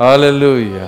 [0.00, 0.86] Hallelujah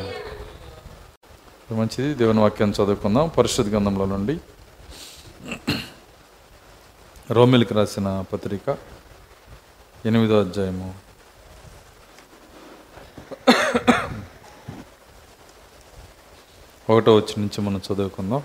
[1.75, 2.15] మంచిది.
[2.15, 3.29] దేవుని వాక్యం చదువుకుందాం.
[3.29, 4.41] పరిశుద్ధ గ్రంథంలో నుండి
[7.31, 8.77] రోమిల్కి రాసిన పత్రిక
[10.07, 10.95] ఎనిమిదో అధ్యాయము.
[16.91, 18.43] ఒకటో వచ్చి నుంచి మనం చదువుకుందాం.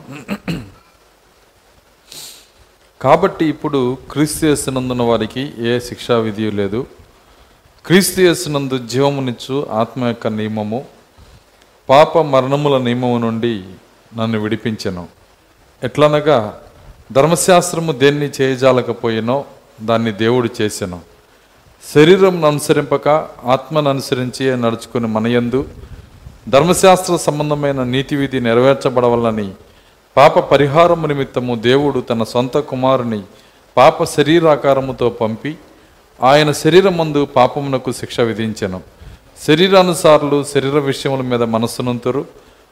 [3.01, 6.87] కాబట్టి ఇప్పుడు క్రీస్తు చేస్తున్నందున్న వారికి ఏ శిక్షా విధి లేదు.
[7.85, 10.85] క్రీస్తు యేసునందు జీవమునిచ్చు ఆత్మ యొక్క నియమము
[11.89, 13.63] పాప మరణముల నియమము నుండి
[14.17, 15.07] నన్ను విడిపించెను.
[15.83, 16.59] ఎట్లనగా
[17.11, 19.45] ధర్మశాస్త్రము దేన్ని చేయజాలకపోయినో
[19.81, 20.99] దాన్ని దేవుడు చేసెను.
[21.93, 23.07] శరీరం అనుసరింపక
[23.45, 25.65] ఆత్మను అనుసరించి నడుచుకుని మనయందు
[26.49, 29.51] ధర్మశాస్త్ర సంబంధమైన నీతి విధి నెరవేర్చబడవలని
[30.17, 33.21] పాప పరిహారము నిమిత్తము దేవుడు తన సొంత కుమారుని
[33.77, 35.55] పాప శరీరాకారముతో పంపి
[36.23, 38.81] ఆయన శరీరం మందు పాపమునకు శిక్ష విధించెను.
[39.47, 42.25] శరీరానుసారులు శరీర విషయముల మీద మనస్సునంతురు.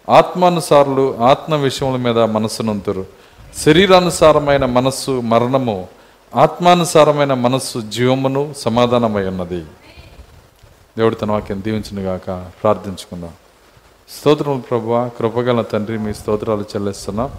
[0.10, 3.06] ఆత్మానుసారులు ఆత్మ విషయముల మీద మనస్సునంతురు.
[3.66, 5.88] శరీరానుసారమైన మనస్సు మరణము
[6.36, 9.60] ఆత్మానుసారమైన మనస్సు జీవమును సమాధానమై ఉన్నది
[10.98, 13.32] దేవుడు తన వాక్యం దీవించునుగాక ప్రార్థించుకుందాం.
[14.20, 17.30] స్తోత్రములు ప్రభు కృపగల తండ్రి మీ స్తోత్రాలు చెల్లిస్తున్నాం.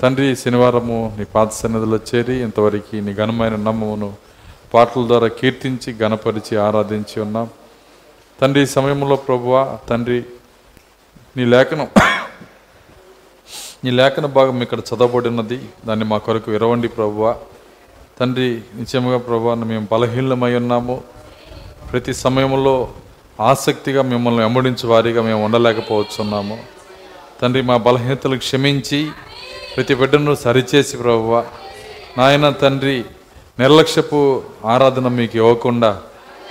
[0.00, 4.26] తండ్రి శనివారము నీ పాత సన్నిధిలో చేరి ఇంతవరకు నీ ఘనమైన నమ్మమును
[4.74, 7.50] పాటల ద్వారా కీర్తించి గణపరిచి ఆరాధించి ఉన్నాం.
[8.40, 10.24] తండ్రి ఈ సమయంలో ప్రభువ తండ్రి
[11.36, 11.88] నీ లేఖనం
[13.84, 17.36] నీ లేఖన భాగం ఇక్కడ చదవబడినది దాన్ని మా కొరకు విరవండి ప్రభువ.
[18.20, 21.04] తండ్రి నిత్యముగా ప్రభువ మేము బలహీనమై ఉన్నాము.
[21.92, 22.92] ప్రతి సమయంలో
[23.40, 26.64] ఆసక్తిగా మిమ్మల్ని వెంబడించే వారిగా మేము ఉండలేకపోతున్నాము.
[27.42, 29.10] తండ్రి మా బలహీనతలు క్షమించి
[29.76, 31.46] ప్రతి బిడ్డను సరిచేసి ప్రభువ.
[32.18, 33.04] నాయన తండ్రి
[33.60, 36.00] నిర్లక్ష్యపు ఆరాధన మీకు ఇవ్వకుండా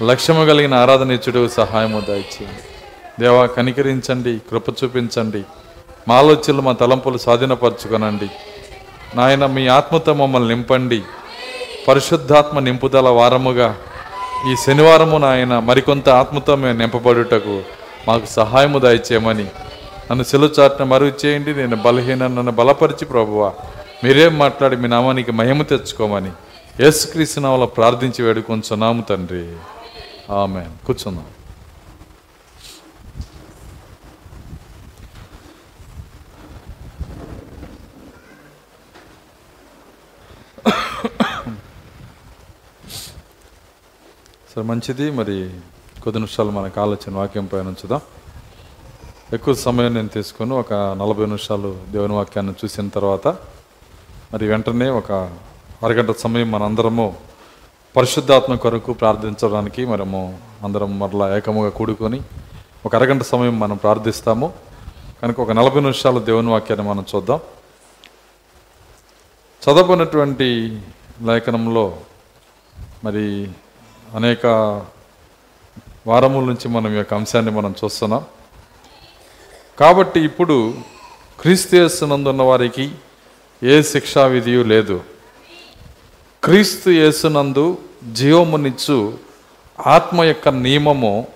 [0.04, 2.64] లక్ష్యము కలిగిన ఆరాధన ఇచ్చుడు సహాయము దయచేయండి.
[3.20, 5.44] దేవా కనికరించండి కృప చూపించండి.
[6.08, 8.30] మా ఆలోచనలు మా తలంపులు స్వాధీనపరచుకొనండి.
[9.16, 11.02] నాయన మీ ఆత్మతో మమ్మల్ని నింపండి.
[11.88, 13.78] పరిశుద్ధాత్మ నింపుదల వారముగా
[14.52, 17.62] ఈ శనివారము నాయన మరికొంత ఆత్మతో మేము నింపబడుటకు
[18.08, 19.46] మాకు సహాయము దయచేయమని
[20.10, 21.54] నన్ను సెలుచాట్న మరుగు చేయండి.
[21.54, 23.52] నేను బలహీన నన్ను బలపరిచి ప్రభువా
[24.04, 26.32] మీరేం మాట్లాడి మీ నామానికి మహిమ తెచ్చుకోమని
[26.80, 29.58] యేసుక్రీస్తు వాళ్ళ ప్రార్థించి వేడుకొంచున్నాము తండ్రి.
[30.34, 31.26] ఆమె కూర్చుందాం.
[44.56, 45.12] సరే మంచిది.
[45.12, 45.50] మరి
[46.04, 48.02] కొద్ది నిమిషాలు మనకు ఆలోచన వాక్యం పైన ఉంచుదాం.
[49.34, 53.28] ఎక్కువ సమయం నేను తీసుకొని ఒక నలభై నిమిషాలు దేవుని వాక్యాన్ని చూసిన తర్వాత
[54.34, 55.38] మరి వెంటనే ఒక
[55.84, 57.18] అరగంట సమయం మనందరము
[57.96, 62.22] పరిశుద్ధాత్మ కొరకు ప్రార్థించడానికి మనము అందరం మరలా ఏకముగా కూడుకొని
[62.86, 64.54] ఒక అరగంట సమయం మనం ప్రార్థిస్తాము.
[65.22, 67.40] కనుక ఒక నలభై నిమిషాలు దేవుని వాక్యాన్ని మనం చూద్దాం.
[69.64, 70.82] చదవనటువంటి
[71.22, 71.98] లేఖనంలో
[73.04, 73.52] మరి
[74.16, 74.46] అనేక
[76.08, 78.26] వారముల నుంచి మనం ఈ యొక్క అంశాన్ని మనం చూస్తున్నాం.
[79.80, 80.74] కాబట్టి ఇప్పుడు
[81.40, 82.92] క్రీస్తు యేసునందున్న వారికి
[83.64, 85.15] ఏ శిక్షా విధియు లేదు.
[86.46, 87.78] క్రీస్తు యేసునందు
[88.12, 89.18] జీవమునిచ్చు
[89.88, 91.28] ఆత్మ యొక్క నియమము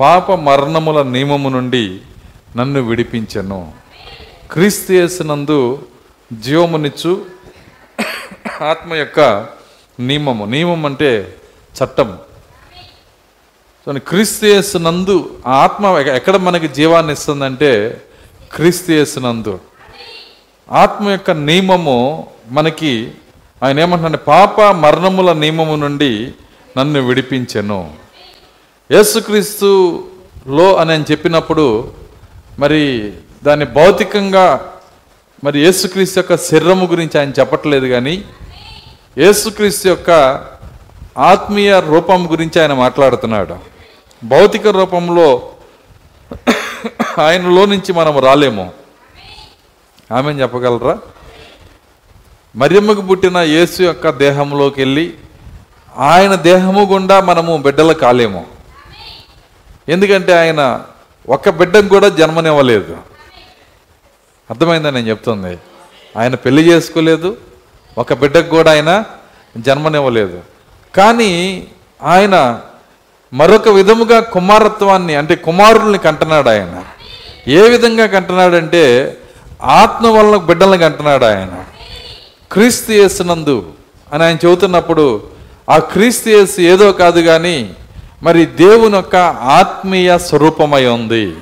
[0.00, 2.00] పాప మరణముల నియమము నుండి
[2.56, 3.72] నన్ను విడిపించను.
[4.50, 5.82] క్రీస్తు యేసునందు
[6.32, 7.26] జీవమునిచ్చు
[8.62, 9.20] ఆత్మ యొక్క
[10.00, 10.44] నియమము.
[10.44, 11.36] నియమం అంటే
[11.78, 12.18] చట్టం
[13.86, 18.02] సో క్రీస్తు యేసునందు ఆత్మ ఎక్కడ మనకి జీవాన్ని ఇస్తుందంటే
[18.52, 19.60] క్రీస్తు యేసునందు.
[20.72, 23.12] ఆత్మ యొక్క నియమము మనకి
[23.62, 26.32] ఆయన ఏమంటున్నాడు పాప మరణముల నియమము నుండి
[26.78, 27.94] నన్ను విడిపించెను.
[28.92, 31.92] యేసుక్రీస్తులో అని ఆయన చెప్పినప్పుడు
[32.58, 33.12] మరి
[33.44, 34.72] దాన్ని భౌతికంగా
[35.44, 38.24] మరి యేసుక్రీస్తు యొక్క శరీరము గురించి ఆయన చెప్పట్లేదు కానీ
[39.18, 40.10] యేసుక్రీస్తు యొక్క
[41.18, 43.56] ఆత్మీయ రూపం గురించి ఆయన మాట్లాడుతున్నాడు.
[44.24, 45.50] భౌతిక రూపంలో
[47.18, 48.72] ఆయనలో నుంచి మనం రాలేము.
[50.12, 50.98] ఆమె చెప్పగలరా?
[52.56, 55.14] మరియమ్మకు పుట్టిన యేసు యొక్క దేహంలోకి వెళ్ళి
[55.96, 58.46] ఆయన దేహము గుండా మనము బిడ్డలు కాలేము.
[59.88, 60.80] ఎందుకంటే ఆయన
[61.28, 62.96] ఒక్క బిడ్డకు కూడా జన్మనివ్వలేదు.
[64.50, 65.58] అర్థమైందని నేను చెప్తుంది?
[66.16, 67.36] ఆయన పెళ్ళి చేసుకోలేదు
[67.98, 69.04] ఒక బిడ్డకు కూడా ఆయన
[69.56, 70.40] జన్మనివ్వలేదు.
[70.96, 71.66] కానీ
[72.02, 72.60] ఆయన
[73.34, 76.84] మరొక విధముగా కుమారత్వాన్ని అంటే కుమారుల్ని కంటున్నాడు ఆయన.
[77.48, 79.16] ఏ విధంగా కంటున్నాడంటే
[79.62, 81.64] ఆత్మ వల్ల బిడ్డల్ని కంటున్నాడు ఆయన.
[82.52, 83.72] క్రీస్తు యేసునందు
[84.12, 85.04] అని ఆయన చెబుతున్నప్పుడు
[85.70, 87.70] ఆ క్రీస్తు యేసు ఏదో కాదు కానీ
[88.22, 89.16] మరి దేవుని యొక్క
[89.58, 91.34] ఆత్మీయ స్వరూపమై ఉంది.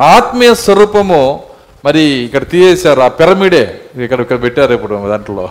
[0.00, 1.40] ఆత్మీయ స్వరూపము
[1.84, 3.80] మరి ఇక్కడ తీసేశారు ఆ పిరమిడే.
[4.02, 5.48] ఇక్కడ ఇక్కడ పెట్టారు ఇప్పుడు దాంట్లో.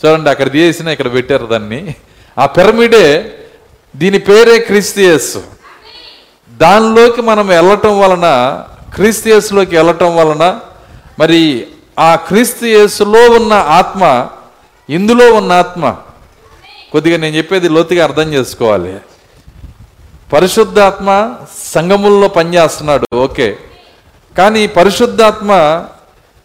[0.00, 1.94] చూడండి అక్కడ తీసేసిన ఇక్కడ పెట్టారు దాన్ని.
[2.38, 3.34] ఆ పిరమిడే
[3.96, 5.36] దీని పేరే క్రిస్తియస్
[6.52, 8.26] దానిలోకి మనం వెళ్ళటం వలన
[8.94, 10.60] క్రిస్తియస్లోకి వెళ్ళటం వలన
[11.18, 11.66] మరి
[11.98, 14.28] ఆ క్రిస్తియస్లో ఉన్న ఆత్మ
[14.88, 15.96] ఇందులో ఉన్న ఆత్మ.
[16.92, 18.92] కొద్దిగా నేను చెప్పేది లోతుగా అర్థం చేసుకోవాలి.
[20.32, 21.36] పరిశుద్ధాత్మ
[21.74, 23.56] సంగముల్లో పనిచేస్తున్నాడు ఓకే.
[24.36, 25.50] కానీ పరిశుద్ధాత్మ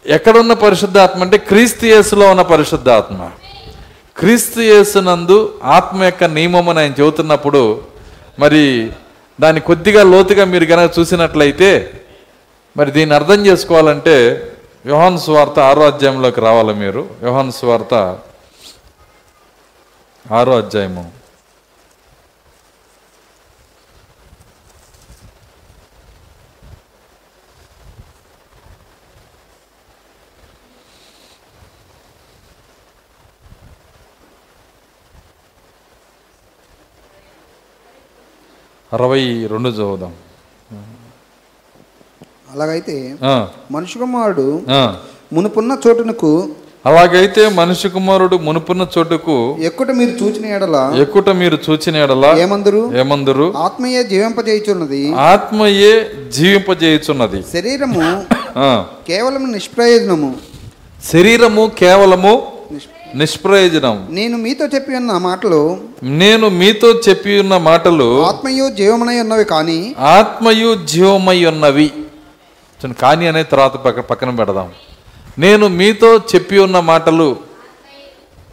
[0.06, 3.30] ఎక్కడున్న పరిశుద్ధాత్మ అంటే క్రీస్తు యేసులో ఉన్న పరిశుద్ధాత్మ.
[4.18, 7.82] క్రీస్తు యేసునందు ఆత్మ యొక్క నియమం అని ఆయన చెబుతున్నప్పుడు
[8.40, 8.92] మరి
[9.42, 11.92] దాన్ని కొద్దిగా లోతుగా మీరు కనుక చూసినట్లయితే
[12.78, 14.50] మరి దీన్ని అర్థం చేసుకోవాలంటే
[14.86, 17.02] యోహాన్ స్వార్త ఆరో అధ్యాయంలోకి రావాలి మీరు.
[17.24, 17.94] యోహాన్ స్వార్త
[20.32, 21.12] ఆరో అధ్యాయము.
[38.94, 40.14] అరవై రెండు చదువుదాం.
[42.54, 43.16] అలాగైతే
[43.72, 44.62] మనుషు కుమారుడు.
[45.34, 46.50] మునుపున్న చోటునకు
[46.86, 52.98] అలాగైతే మనిషి కుమారుడు మునుపున్న చోటుకు ఎక్కుట మీరు చూచిన ఎడల ఎక్కుట మీరు చూచిన ఎడల ఏమందరు?
[52.98, 53.54] ఏమందరు?
[53.58, 55.16] ఆత్మయే జీవింపజేయుచున్నది.
[55.16, 57.44] ఆత్మయే జీవింపజేయుచున్నది.
[57.54, 58.24] శరీరము.
[59.08, 60.36] కేవలం నిష్ప్రయోజనము.
[61.14, 64.08] శరీరము కేవలము నిష్- నిష్ప్రయోజనం.
[64.12, 70.76] నేను మీతో చెప్పి ఉన్న మాటలు నేను మీతో చెప్పి ఉన్న మాటలు ఆత్మయో జీవమునై ఉన్నవి కానీ ఆత్మయు
[70.86, 71.92] జీవమై ఉన్నవి.
[72.84, 74.70] చూడండి, కానీ అనే తర్వాత పక్క పక్కన పెడదాం.
[75.44, 77.28] నేను మీతో చెప్పి ఉన్న మాటలు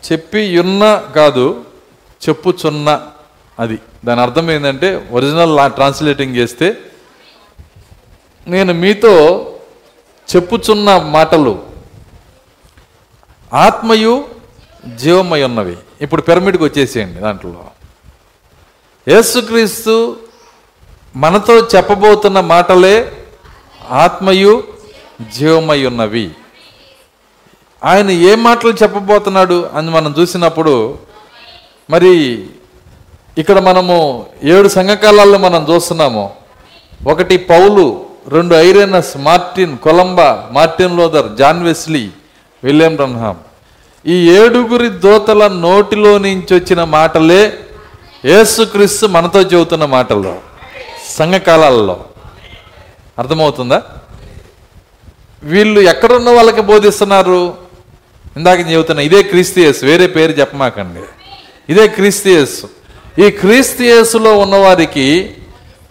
[0.09, 0.83] చెప్పి ఉన్న
[1.17, 1.47] కాదు
[2.25, 2.89] చెప్పుచున్న
[3.59, 3.77] అది.
[4.07, 6.69] దాని అర్థం ఏంటంటే ఒరిజినల్ ట్రాన్స్లేటింగ్ చేస్తే
[8.47, 9.13] నేను మీతో
[10.29, 11.53] చెప్పుచున్న మాటలు
[13.53, 14.15] ఆత్మయు
[15.03, 17.63] జీవమై ఉన్నవి ఇప్పుడు పిరమిడ్కి వచ్చేసేయండి దాంట్లో.
[19.07, 19.95] యేసుక్రీస్తు
[21.25, 22.97] మనతో చెప్పబోతున్న మాటలే
[23.91, 24.63] ఆత్మయు
[25.39, 26.31] జీవమై ఉన్నవి
[27.85, 30.99] ఆయన ఏ మాటలు చెప్పబోతున్నాడు అని మనం చూసినప్పుడు
[31.91, 32.49] మరి
[33.39, 36.31] ఇక్కడ మనము ఏడు సంఘకాలాల్లో మనం చూస్తున్నాము.
[37.07, 42.11] ఒకటి పౌలు రెండు Irenaeus Martin Columba Martin Luther John Wesley
[42.65, 43.39] William రన్హామ్
[44.07, 47.59] ఈ ఏడుగురి దోతల నోటిలో నుంచి వచ్చిన మాటలే
[48.25, 50.35] యేసుక్రీస్తు మనతో చెబుతున్న మాటలు
[51.19, 52.05] సంఘకాలాల్లో.
[53.21, 53.83] అర్థమవుతుందా?
[55.43, 57.55] వీళ్ళు ఎక్కడున్న వాళ్ళకి బోధిస్తున్నారు?
[58.37, 61.01] ఇందాక చెబుతున్నా ఇదే క్రీస్తియస్ వేరే పేరు చెప్పమాకండి.
[61.69, 62.67] ఇదే క్రీస్తియస్
[63.21, 65.35] ఈ క్రీస్తియస్లో ఉన్నవారికి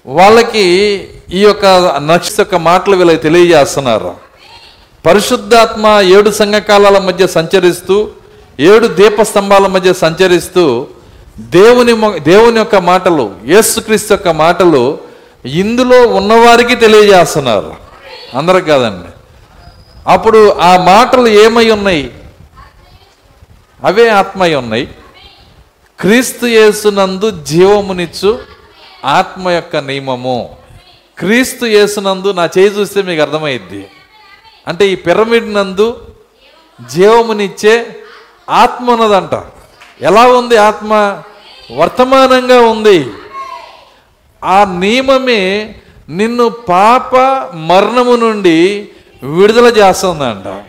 [0.05, 0.65] వాళ్ళకి
[1.33, 1.65] ఈ యొక్క
[2.05, 4.15] నక్ష యొక్క మాటలు వీళ్ళకి తెలియజేస్తున్నారు.
[5.05, 8.09] పరిశుద్ధాత్మ ఏడు సంఘకాలాల మధ్య సంచరిస్తూ
[8.59, 10.87] ఏడు దీపస్తంభాల మధ్య సంచరిస్తూ
[11.39, 15.08] దేవుని మొ- దేవుని యొక్క మాటలు యేసుక్రీస్తు యొక్క మాటలు
[15.45, 17.75] ఇందులో ఉన్నవారికి తెలియజేస్తున్నారు.
[18.37, 19.07] అందరికి కాదండి.
[20.07, 22.13] అప్పుడు ఆ మాటలు ఏమై ఉన్నాయి?
[23.83, 24.89] అవే ఆత్మై ఉన్నాయి.
[25.99, 28.39] క్రీస్తు యేసునందు జీవమునిచ్చు
[29.05, 30.57] ఆత్మ యొక్క నియమము.
[31.19, 33.91] క్రీస్తు యేసునందు నా చేయి చూస్తే మీకు అర్థమైద్ది.
[34.67, 36.07] అంటే ఈ పిరమిడ్ నందు
[36.93, 37.95] జీవమునిచ్చే
[38.49, 39.43] ఆత్మ ఉన్నదంట.
[40.01, 41.21] ఎలా ఉంది ఆత్మ?
[41.75, 43.11] వర్తమానంగా ఉంది.
[44.43, 45.75] ఆ నియమమే
[46.09, 47.15] నిన్ను పాప
[47.55, 48.89] మరణము నుండి
[49.23, 50.63] విడుదల చేస్తుందంట.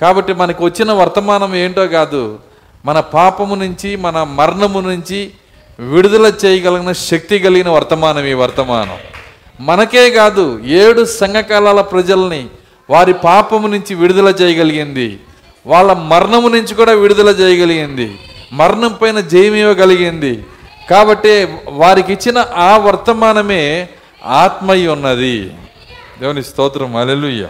[0.00, 2.38] కాబట్టి మనకు వచ్చిన వర్తమానం ఏంటో కాదు
[2.84, 5.30] మన పాపము నుంచి మన మరణము నుంచి
[5.80, 8.96] విడుదల చేయగలిగిన శక్తి కలిగిన వర్తమానం ఈ వర్తమానం.
[9.60, 12.46] మనకే కాదు ఏడు సంఘకాలాల ప్రజల్ని
[12.90, 15.20] వారి పాపము నుంచి విడుదల చేయగలిగింది.
[15.66, 18.18] వాళ్ళ మరణము నుంచి కూడా విడుదల చేయగలిగింది.
[18.52, 19.54] మరణం పైన జయం
[20.90, 23.88] కాబట్టి వారికి ఇచ్చిన ఆ వర్తమానమే
[24.24, 25.54] ఆత్మయి ఉన్నది.
[26.20, 27.46] దేవుని స్తోత్రం అలెలుయ్య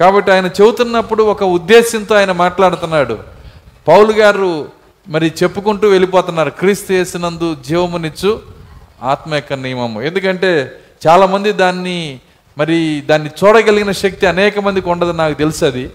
[0.00, 3.18] కాబట్టి ఆయన చెబుతున్నప్పుడు ఒక ఉద్దేశంతో ఆయన మాట్లాడుతున్నాడు.
[3.88, 4.68] పౌలు గారు
[5.08, 8.42] మరి చెప్పుకుంటూ వెళ్ళిపోతున్నారు క్రీస్తు చేసినందు జీవమునిచ్చు
[9.02, 10.02] ఆత్మ యొక్క నియమము.
[10.02, 12.20] ఎందుకంటే చాలామంది దాన్ని
[12.58, 15.90] మరి దాన్ని చూడగలిగిన శక్తి అనేక మందికి ఉండదు నాకు తెలుసు అది.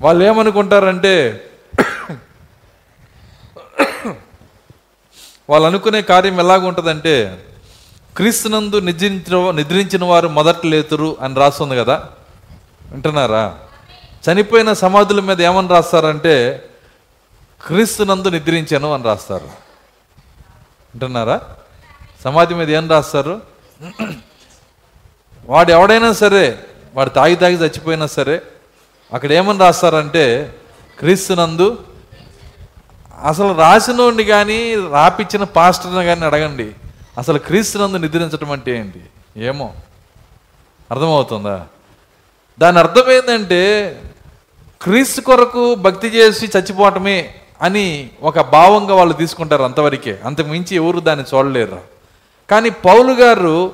[0.00, 1.44] వాళ్ళు ఏమనుకుంటారంటే
[5.50, 7.44] వాళ్ళు అనుకునే కార్యం ఎలాగుంటుందంటే
[8.16, 12.04] క్రీస్తునందు నిద్రించిన నిద్రించిన వారు మొదట లేతురు అని రాస్తుంది కదా?
[12.90, 13.58] వింటున్నారా?
[14.28, 16.64] చనిపోయిన సమాధుల మీద ఏమని రాస్తారంటే
[17.66, 19.44] క్రీస్తునందు నిద్రించాను అని రాస్తారు.
[20.84, 21.40] వింటున్నారా?
[22.24, 23.42] సమాధి మీద ఏం రాస్తారు?
[25.46, 26.58] వాడు ఎవడైనా సరే
[26.94, 28.42] వాడు తాగి తాగి చచ్చిపోయినా సరే
[29.14, 30.54] అక్కడ ఏమని రాస్తారంటే
[30.98, 31.78] క్రీస్తునందు
[33.22, 36.72] అసలు రాసినోడిని కానీ రాపిచ్చిన పాస్టర్ని కానీ అడగండి.
[37.18, 39.00] అసలు క్రీస్తునందు నిద్రించడం అంటే ఏంటి?
[39.36, 39.72] ఏమో.
[40.90, 41.66] అర్థమవుతుందా?
[42.58, 44.00] దాని అర్థం ఏంటంటే
[44.82, 50.18] క్రీస్తు కొరకు భక్తి చేసి చచ్చిపోవటమే అని ఒక భావంగా వాళ్ళు తీసుకుంటారు అంతవరకే.
[50.24, 51.80] అంతకుమించి ఎవరు దాన్ని చూడలేరు.
[52.50, 53.72] కానీ పౌలు గారు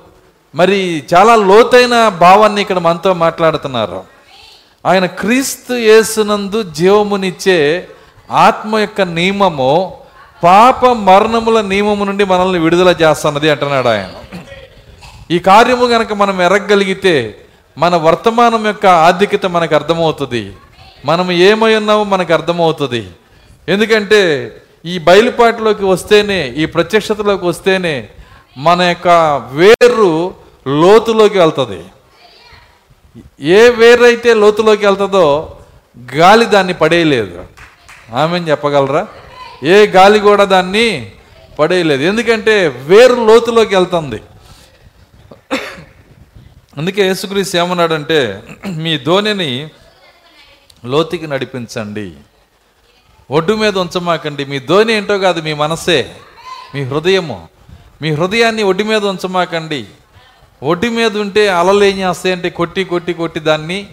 [0.54, 4.04] మరి చాలా లోతైన భావాన్ని ఇక్కడ మనతో మాట్లాడుతున్నారు.
[4.86, 7.88] ఆయన క్రీస్తు యేసునందు జీవమునిచ్చే
[8.30, 9.94] ఆత్మ యొక్క నియమము
[10.44, 14.10] పాప మరణముల నియమము నుండి మనల్ని విడుదల చేస్తున్నది అంటున్నాడు ఆయన.
[15.30, 17.36] ఈ కార్యము గనక మనం ఎరగగలిగితే
[17.78, 20.52] మన వర్తమానం యొక్క ఆధిక్యత మనకు అర్థమవుతుంది.
[21.04, 23.08] మనం ఏమై ఉన్నామో మనకు అర్థమవుతుంది.
[23.68, 24.52] ఎందుకంటే
[24.84, 28.08] ఈ బయలుపాటులోకి వస్తేనే ఈ ప్రత్యక్షతలోకి వస్తేనే
[28.58, 29.08] మన యొక్క
[29.52, 30.34] వేరు
[30.66, 31.84] లోతులోకి వెళ్తుంది.
[33.40, 35.56] ఏ వేరైతే లోతులోకి వెళ్తుందో
[36.16, 37.49] గాలి దాన్ని పడేయలేదు.
[38.12, 39.06] ఆమె చెప్పగలరా?
[39.62, 41.12] ఏ గాలి కూడా దాన్ని
[41.58, 42.02] పడేయలేదు.
[42.02, 44.20] ఎందుకంటే వేరు లోతులోకి వెళ్తుంది.
[46.78, 49.68] అందుకే యేసుక్రీస్తు ఏమన్నాడంటే మీ ధోనిని
[50.84, 52.12] లోతుకి నడిపించండి.
[53.30, 54.44] ఒడ్డు మీద ఉంచమాకండి.
[54.44, 56.14] మీ ధోని ఏంటో కాదు మీ మనసే
[56.74, 57.48] మీ హృదయము.
[58.02, 59.84] మీ హృదయాన్ని ఒడ్డు మీద ఉంచమాకండి.
[60.62, 63.86] ఒడ్డు మీద ఉంటే అలలు ఏం చేస్తాయంటే కొట్టి కొట్టి కొట్టి దాన్ని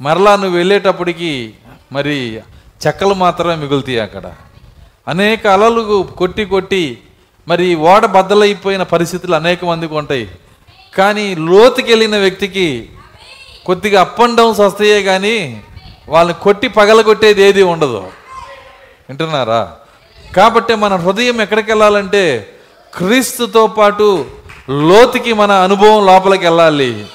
[0.00, 1.54] మరలా నువ్వు వెళ్ళేటప్పటికి
[1.92, 2.40] మరి
[2.86, 4.32] చెక్కలు మాత్రమే మిగులుతాయి అక్కడ.
[5.08, 6.98] అనేక అలలు కొట్టి కొట్టి
[7.48, 10.28] మరి ఓడ బద్దలైపోయిన పరిస్థితులు అనేక మందికి ఉంటాయి.
[10.96, 12.88] కానీ లోతుకి వెళ్ళిన వ్యక్తికి
[13.66, 15.62] కొద్దిగా అప్ అండ్ డౌన్స్ వస్తాయే కానీ
[16.08, 17.98] వాళ్ళని కొట్టి పగలగొట్టేది ఏది ఉండదు.
[19.08, 19.72] వింటున్నారా?
[20.36, 22.46] కాబట్టి మన హృదయం ఎక్కడికి వెళ్ళాలంటే
[22.94, 24.26] క్రీస్తుతో పాటు
[24.70, 27.06] లోతుకి మన అనుభవం లోపలికి వెళ్ళాలి.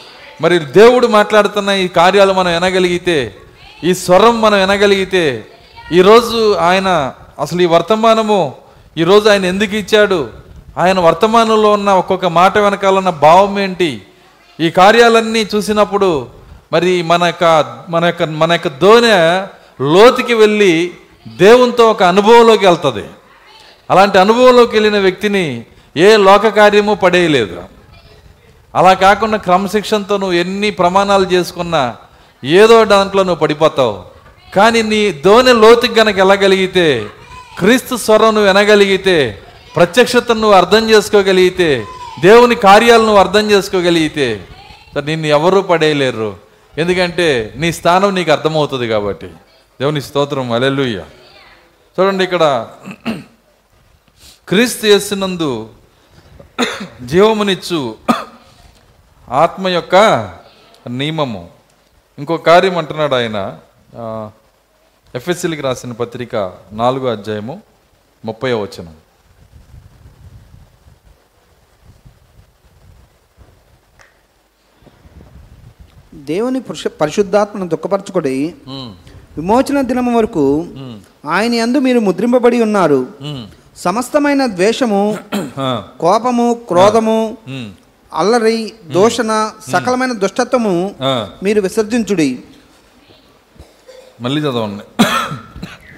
[0.42, 3.36] మరి దేవుడు మాట్లాడుతున్న ఈ కార్యాలు మనం వినగలిగితే
[3.84, 5.46] ఈ స్వరం మనం వినగలిగితే
[5.94, 8.54] ఈరోజు ఆయన అసలు ఈ వర్తమానము
[8.98, 10.30] ఈరోజు ఆయన ఎందుకు ఇచ్చాడు?
[10.77, 14.01] ఆయన వర్తమానంలో ఉన్న ఒక్కొక్క మాట వెనకాల ఉన్న భావం ఏంటి?
[14.60, 16.27] ఈ కార్యాలన్నీ చూసినప్పుడు
[16.74, 19.06] మరి మన యొక్క మన యొక్క మన యొక్క దోణ
[19.82, 20.92] లోతుకి వెళ్ళి
[21.27, 23.06] దేవునితో ఒక అనుభవంలోకి వెళ్తుంది.
[23.89, 25.65] అలాంటి అనుభవంలోకి వెళ్ళిన వ్యక్తిని
[25.98, 27.63] ఏ లోక కార్యము పడేయలేదు.
[28.75, 31.96] అలా కాకుండా క్రమశిక్షణతో నువ్వు ఎన్ని ప్రమాణాలు చేసుకున్నా
[32.44, 34.15] ఏదో దాంట్లో నువ్వు పడిపోతావు.
[34.56, 36.88] కానీ నీ ధోని లోతుకి గనక వెళ్ళగలిగితే
[37.60, 39.18] క్రీస్తు స్వరం నువ్వు వినగలిగితే
[39.76, 41.70] ప్రత్యక్షతను నువ్వు అర్థం చేసుకోగలిగితే
[42.22, 44.28] దేవుని కార్యాలను నువ్వు అర్థం చేసుకోగలిగితే
[45.06, 46.30] నిన్ను ఎవరూ పడేయలేరు.
[46.78, 49.30] ఎందుకంటే నీ స్థానం నీకు అర్థమవుతుంది కాబట్టి.
[49.80, 51.00] దేవుని స్తోత్రం అలెలుయ్య
[51.96, 52.68] చూడండి ఇక్కడ
[54.50, 55.52] క్రీస్తు చేసినందు
[57.02, 57.82] జీవమునిచ్చు
[59.30, 59.96] ఆత్మ యొక్క
[60.90, 61.44] నియమము.
[62.20, 63.38] ఇంకో కార్యం అంటున్నాడు ఆయన.
[65.16, 66.36] ఎఫ్ఎస్సీలకి రాసిన పత్రిక
[66.72, 67.62] నాలుగో అధ్యాయము
[68.26, 68.96] ముప్పై వచనం.
[76.16, 78.54] దేవుని పురుష పరిశుద్ధాత్మను దుఃఖపరచుకొని
[79.38, 80.68] విమోచన దినము వరకు
[81.26, 83.08] ఆయన యందు మీరు ముద్రింపబడి ఉన్నారు.
[83.76, 85.18] సమస్తమైన ద్వేషము
[86.00, 87.38] కోపము క్రోధము
[88.14, 89.32] అల్లరి దూషణ
[89.72, 90.76] సకలమైన దుష్టత్వము.
[91.44, 92.44] మీరు విసర్జించుడి.
[94.22, 94.84] మళ్ళీ చదవండి.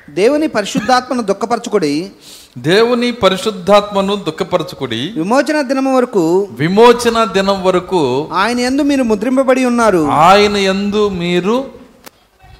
[0.10, 2.12] దేవుని పరిశుద్ధాత్మను దుఃఖపరచుకొని
[2.58, 10.08] దేవుని పరిశుద్ధాత్మను దుఃఖపరచుకుడి విమోచన దినము వరకు విమోచన దినం వరకు ఆయన యందు మీరు ముద్రింపబడి ఉన్నారు.
[10.10, 11.72] ఆయన యందు మీరు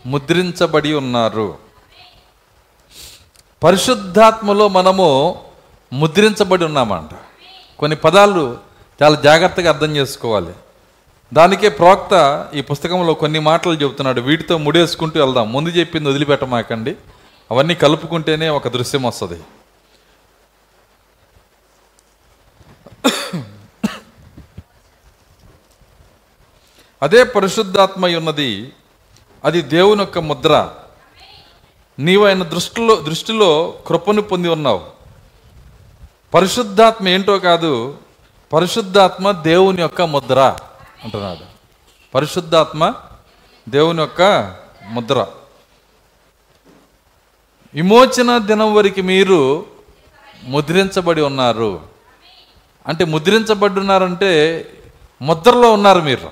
[0.06, 1.56] ముద్రించబడి ఉన్నారు.
[3.64, 5.36] పరిశుద్ధాత్మలో మనము
[5.94, 7.10] ముద్రించబడి ఉన్నామంట.
[7.80, 8.58] కొన్ని పదాలు
[9.04, 10.54] చాలా జాగ్రత్తగా అర్థం చేసుకోవాలి.
[11.34, 14.22] దానికే ప్రవక్త ఈ పుస్తకంలో కొన్ని మాటలు చెబుతున్నాడు.
[14.22, 15.52] వీటితో ముడేసుకుంటూ వెళ్దాం.
[15.52, 16.96] ముందు చెప్పింది వదిలిపెట్టమాకండి.
[17.52, 19.40] అవన్నీ కలుపుకుంటేనే ఒక దృశ్యం వస్తుంది.
[27.02, 28.74] అదే పరిశుద్ధాత్మ ఉన్నది
[29.46, 30.70] అది దేవుని యొక్క ముద్ర.
[32.00, 34.86] నీవు ఆయన దృష్టిలో దృష్టిలో కృపను పొంది ఉన్నావు.
[36.34, 37.98] పరిశుద్ధాత్మ ఏంటో కాదు
[38.54, 40.56] పరిశుద్ధాత్మ దేవుని యొక్క ముద్ర.
[41.04, 41.46] అంటున్నాడు
[42.16, 42.94] పరిశుద్ధాత్మ
[43.70, 44.56] దేవుని యొక్క
[44.90, 45.28] ముద్ర.
[47.74, 49.66] విమోచన దినం వరకు మీరు
[50.44, 51.82] ముద్రించబడి ఉన్నారు.
[52.88, 54.66] అంటే ముద్రించబడి ఉన్నారంటే
[55.22, 56.32] ముద్రలో ఉన్నారు మీరు.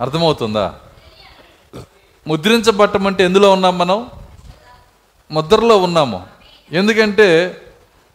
[0.00, 0.74] అర్థమవుతుందా?
[2.26, 4.10] ముద్రించబట్టం అంటే ఎందులో ఉన్నాం మనం?
[5.30, 6.26] ముద్రలో ఉన్నాము.
[6.72, 7.60] ఎందుకంటే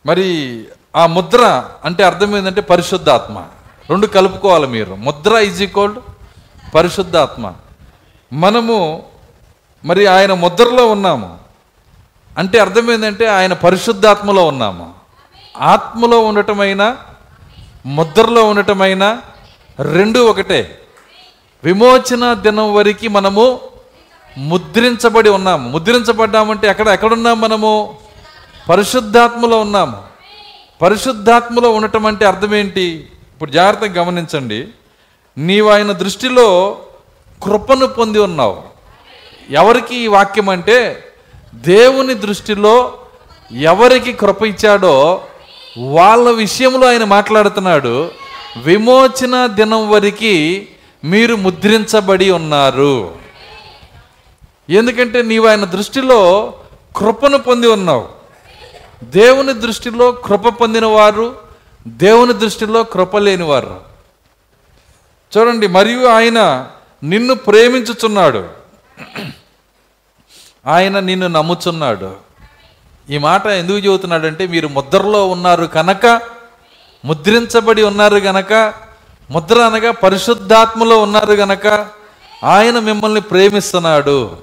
[0.06, 0.65] మరి
[0.96, 3.48] ఆ ముద్ర అంటే అర్థం ఏంటంటే పరిశుద్ధాత్మ.
[3.89, 4.96] రెండు కలుపుకోవాలి మీరు.
[4.96, 5.96] ముద్ర ఈజ్ ఈక్వల్
[6.75, 7.53] పరిశుద్ధాత్మ.
[8.34, 9.03] మనము
[9.86, 11.39] మరి ఆయన ముద్రలో ఉన్నాము.
[12.38, 14.93] అంటే అర్థం ఏంటంటే ఆయన పరిశుద్ధాత్మలో ఉన్నాము.
[15.58, 16.98] ఆత్మలో ఉండటమైనా
[17.86, 19.22] ముద్రలో ఉండటమైనా
[19.79, 20.79] రెండు ఒకటే.
[21.63, 23.60] విమోచన దినం వరకు మనము
[24.38, 25.69] ముద్రించబడి ఉన్నాము.
[25.69, 27.98] ముద్రించబడ్డామంటే ఎక్కడ ఎక్కడున్నాం మనము?
[28.69, 30.03] పరిశుద్ధాత్మలో ఉన్నాము.
[30.81, 33.12] పరిశుద్ధాత్మలో ఉండటం అంటే అర్థం ఏంటి?
[33.39, 34.67] ఇప్పుడు జాగ్రత్తగా గమనించండి.
[35.38, 36.77] నీవు ఆయన దృష్టిలో
[37.43, 38.63] కృపను పొంది ఉన్నావు.
[39.50, 41.05] ఎవరికి ఈ వాక్యం అంటే
[41.53, 43.00] దేవుని దృష్టిలో
[43.51, 45.22] ఎవరికి కృప ఇచ్చాడో
[45.77, 48.12] వాళ్ళ విషయంలో ఆయన మాట్లాడుతున్నాడు.
[48.63, 50.62] విమోచన దినం వరకు
[51.03, 53.15] మీరు ముద్రించబడి ఉన్నారు.
[54.69, 56.53] ఎందుకంటే నీవు ఆయన దృష్టిలో
[56.96, 58.10] కృపను పొంది ఉన్నావు.
[59.03, 61.49] దేవుని దృష్టిలో కృప పొందిన వారు
[61.98, 63.81] దేవుని దృష్టిలో కృప లేనివారు
[65.38, 66.69] చూడండి మరియు ఆయన
[67.03, 68.50] నిన్ను ప్రేమించుచున్నాడు.
[70.67, 72.15] ఆయన నిన్ను నమ్ముచున్నాడు.
[73.10, 76.22] ఈ మాట ఎందుకు చెబుతున్నాడంటే మీరు ముద్రలో ఉన్నారు కనుక
[77.05, 78.53] ముద్రించబడి ఉన్నారు గనక
[79.31, 81.67] ముద్ర అనగా పరిశుద్ధాత్మలో ఉన్నారు గనక
[82.43, 84.38] ఆయన మిమ్మల్ని ప్రేమిస్తున్నాడు.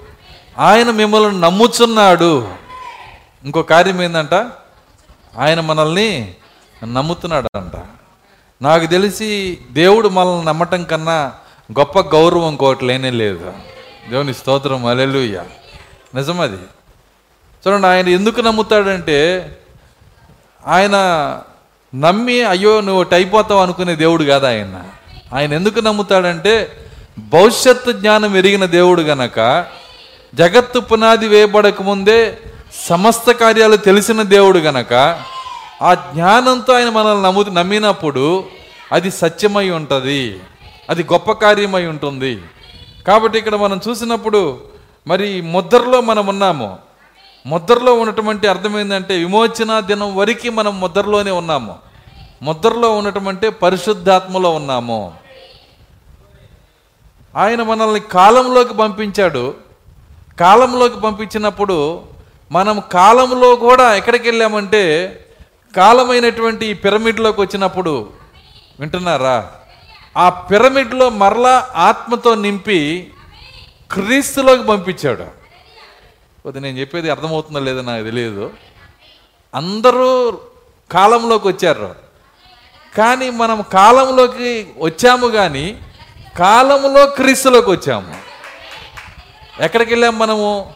[0.59, 2.49] ఆయన మిమ్మల్ని నమ్ముచున్నాడు.
[3.45, 4.35] ఇంకో కార్యం ఏంటంట
[5.38, 6.35] ఆయన మనల్ని
[6.85, 7.73] నమ్ముతున్నాడు అంట
[8.62, 11.33] నాకు తెలిసి దేవుడు మనల్ని నమ్మటం కన్నా
[11.78, 13.52] గొప్ప గౌరవం ఇంకోటి లేనే లేదు.
[14.11, 15.45] దేవుని స్తోత్రం అలెలుయ్య
[16.14, 16.56] నిజమది.
[17.66, 19.50] చూడండి ఆయన ఎందుకు నమ్ముతాడంటే
[20.66, 20.97] ఆయన
[21.95, 24.85] నమ్మి అయ్యో నువ్వు టైపోతావు అనుకునే దేవుడు కాదు ఆయన.
[25.35, 26.85] ఆయన ఎందుకు నమ్ముతాడంటే
[27.18, 29.66] భవిష్యత్తు జ్ఞానం ఎరిగిన దేవుడు గనక
[30.35, 32.38] జగత్తు పునాది వేయబడక ముందే
[32.88, 34.92] సమస్త కార్యాలు తెలిసిన దేవుడు గనక
[35.83, 38.45] ఆ జ్ఞానంతో ఆయన మనల్ని నమ్ము నమ్మినప్పుడు
[38.92, 40.40] అది సత్యమై ఉంటుంది.
[40.90, 42.42] అది గొప్ప కార్యమై ఉంటుంది.
[43.06, 44.61] కాబట్టి ఇక్కడ మనం చూసినప్పుడు
[45.06, 46.78] మరి ముద్రలో మనం ఉన్నాము.
[47.47, 51.78] ముద్రలో ఉండటం అంటే అర్థమైందంటే విమోచన దినం వరకు మనం ముద్రలోనే ఉన్నాము.
[52.43, 55.12] ముద్రలో ఉండటం అంటే పరిశుద్ధాత్మలో ఉన్నాము.
[57.36, 59.54] ఆయన మనల్ని కాలంలోకి పంపించాడు.
[60.41, 62.02] కాలంలోకి పంపించినప్పుడు
[62.52, 65.12] మనం కాలంలో కూడా ఎక్కడికి వెళ్ళామంటే
[65.76, 68.12] కాలమైనటువంటి ఈ పిరమిడ్లోకి వచ్చినప్పుడు
[68.80, 69.50] వింటున్నారా?
[70.17, 73.12] ఆ పిరమిడ్లో మరలా ఆత్మతో నింపి
[73.93, 75.23] క్రీస్తులోకి పంపించాడు.
[76.43, 78.50] కొద్ది నేను చెప్పేది అర్థమవుతుందో లేదో నాకు తెలియదు.
[79.54, 80.39] అందరూ
[80.93, 81.95] కాలంలోకి వచ్చారు.
[82.97, 85.78] కానీ మనం కాలంలోకి వచ్చాము కానీ
[86.39, 88.17] కాలంలో క్రీస్తులోకి వచ్చాము.
[89.60, 90.75] ఎక్కడికి వెళ్ళాము మనము?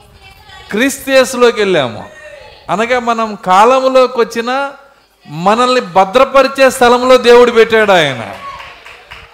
[0.71, 2.11] క్రీస్తియస్లోకి వెళ్ళాము.
[2.71, 4.73] అనగా మనం కాలంలోకి వచ్చిన
[5.27, 8.35] మనల్ని భద్రపరిచే స్థలంలో దేవుడు పెట్టాడు ఆయన.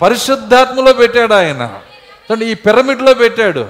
[0.02, 1.70] పరిశుద్ధాత్మలో పెట్టాడు ఆయన.
[2.30, 3.66] చూడండి ఈ పిరమిడ్లో పెట్టాడు.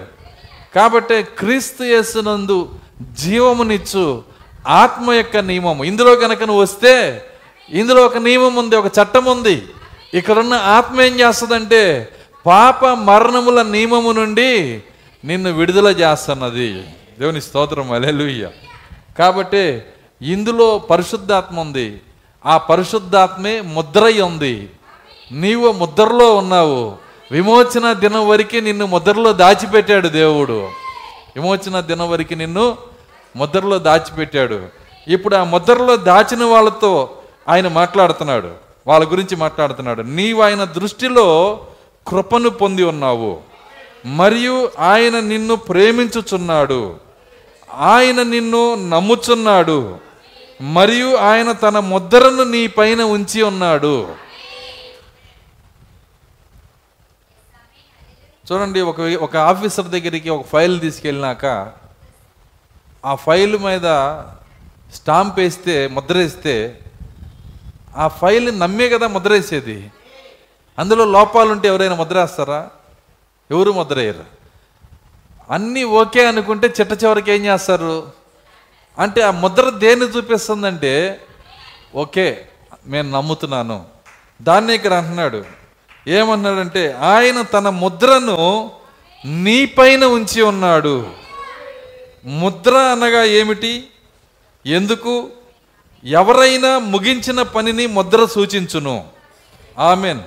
[0.74, 4.22] కాబట్టి క్రీస్తు యేసునందు జీవమునిచ్చు
[4.68, 5.84] ఆత్మ యొక్క నియమము.
[5.84, 7.24] ఇందులో కనుక నువ్వు వస్తే
[7.70, 9.62] ఇందులో ఒక నియమం ఉంది ఒక చట్టం ఉంది.
[10.14, 12.08] ఇక్కడున్న ఆత్మ ఏం చేస్తుందంటే
[12.46, 14.82] పాప మరణముల నియమము నుండి
[15.24, 16.82] నిన్ను విడుదల చేస్తున్నది.
[17.20, 18.48] దేవుని స్తోత్రం అలెలుయ్య
[19.18, 19.82] కాబట్టి
[20.22, 22.00] ఇందులో పరిశుద్ధాత్మ ఉంది.
[22.46, 24.70] ఆ పరిశుద్ధాత్మే ముద్రై ఉంది.
[25.32, 26.96] నీవు ముద్రలో ఉన్నావు.
[27.30, 30.68] విమోచన దినం వరకు నిన్ను ముద్రలో దాచిపెట్టాడు దేవుడు.
[31.36, 32.76] విమోచన దినం వరకు నిన్ను
[33.36, 34.62] ముద్రలో దాచిపెట్టాడు.
[35.08, 37.10] ఇప్పుడు ఆ ముద్రలో దాచిన వాళ్ళతో
[37.48, 38.50] ఆయన మాట్లాడుతున్నాడు.
[38.86, 40.02] వాళ్ళ గురించి మాట్లాడుతున్నాడు.
[40.02, 41.60] నీవు ఆయన దృష్టిలో
[42.08, 43.38] కృపను పొంది ఉన్నావు.
[44.06, 46.94] మరియు ఆయన నిన్ను ప్రేమించుచున్నాడు.
[47.78, 50.05] ఆయన నిన్ను నమ్ముచున్నాడు.
[50.60, 54.14] మరియు ఆయన తన ముద్రను నీ పైన ఉంచి ఉన్నాడు.
[58.52, 61.72] చూడండి ఒక ఒక ఆఫీసర్ దగ్గరికి ఒక ఫైల్ తీసుకెళ్ళినాక
[63.04, 63.86] ఆ ఫైల్ మీద
[64.94, 66.80] స్టాంప్ వేస్తే ముద్ర వేస్తే
[67.96, 69.90] ఆ ఫైల్ నమ్మే కదా ముద్ర వేసేది.
[70.78, 72.70] అందులో లోపాలు ఉంటే ఎవరైనా ముద్ర వేస్తారా?
[73.50, 74.24] ఎవరు ముద్ర వేయరు.
[75.50, 78.25] అన్నీ ఓకే అనుకుంటే చిట్ట చివరికి ఏం చేస్తారు?
[78.98, 81.20] అంటే ఆ ముద్ర దేన్ని చూపిస్తుందంటే
[81.94, 82.48] ఓకే
[82.86, 83.84] నేను నమ్ముతున్నాను.
[84.42, 85.44] దాన్ని ఇక్కడ అంటున్నాడు.
[86.08, 88.70] ఏమన్నాడంటే ఆయన తన ముద్రను
[89.24, 91.06] నీ పైన ఉంచి ఉన్నాడు.
[92.24, 93.86] ముద్ర అనగా ఏమిటి?
[94.66, 95.28] ఎందుకు?
[96.04, 99.04] ఎవరైనా ముగించిన పనిని ముద్ర సూచించును.
[99.78, 100.20] ఆమెన్.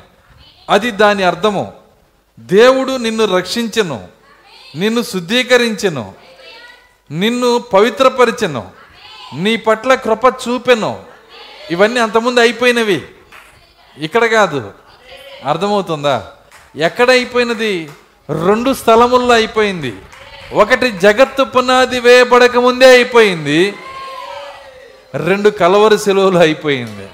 [0.69, 1.73] అది దాని అర్థము.
[2.39, 4.07] దేవుడు నిన్ను రక్షించను.
[4.75, 6.13] నిన్ను శుద్ధీకరించెను.
[7.11, 8.71] నిన్ను పవిత్రపరిచను.
[9.35, 11.03] నీ పట్ల కృప చూపెను.
[11.71, 13.07] ఇవన్నీ అంతకుముందు అయిపోయినవి.
[13.97, 14.71] ఇక్కడ కాదు.
[15.45, 16.31] అర్థమవుతుందా?
[16.75, 17.89] ఎక్కడ అయిపోయినది?
[18.43, 19.95] రెండు స్థలముల్లో అయిపోయింది.
[20.53, 23.73] ఒకటి జగత్తు పునాది వేయబడక ముందే అయిపోయింది.
[25.15, 27.09] రెండు కలవరి సెలవులు అయిపోయింది.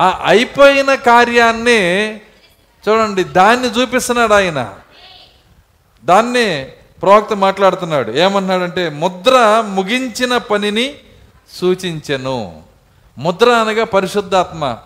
[0.00, 2.16] ఆ అయిపోయిన కార్యాన్ని
[2.88, 4.74] చూడండి దాన్ని చూపిస్తున్నాడు ఆయన.
[6.04, 8.12] దాన్నే ప్రవక్త మాట్లాడుతున్నాడు.
[8.12, 10.94] ఏమన్నాడంటే ముద్ర ముగించిన పనిని
[11.54, 12.62] సూచించెను.
[13.18, 14.78] ముద్ర అనగా పరిశుద్ధాత్మ.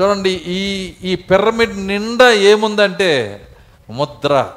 [0.00, 3.46] చూడండి ఈ ఈ పిరమిడ్ నిండా ఏముందంటే
[3.90, 4.48] ముద్ర.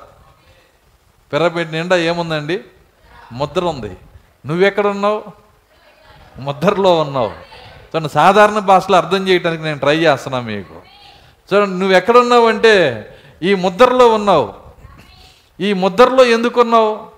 [1.33, 2.59] పిరమిడ్ నిండా ఏముందండి?
[3.31, 3.97] ముద్ర ఉంది.
[4.45, 5.23] నువ్వెక్కడున్నావు?
[6.39, 7.29] ముద్రలో ఉన్నావు.
[7.29, 10.75] చూడండి సాధారణ భాషలో అర్థం చేయడానికి నేను ట్రై చేస్తున్నా మీకు.
[11.53, 13.07] చూడండి నువ్వు ఎక్కడున్నావు అంటే
[13.43, 14.62] ఈ ముద్రలో ఉన్నావు.
[15.59, 17.11] ఈ ముద్రలో ఎందుకున్నావు?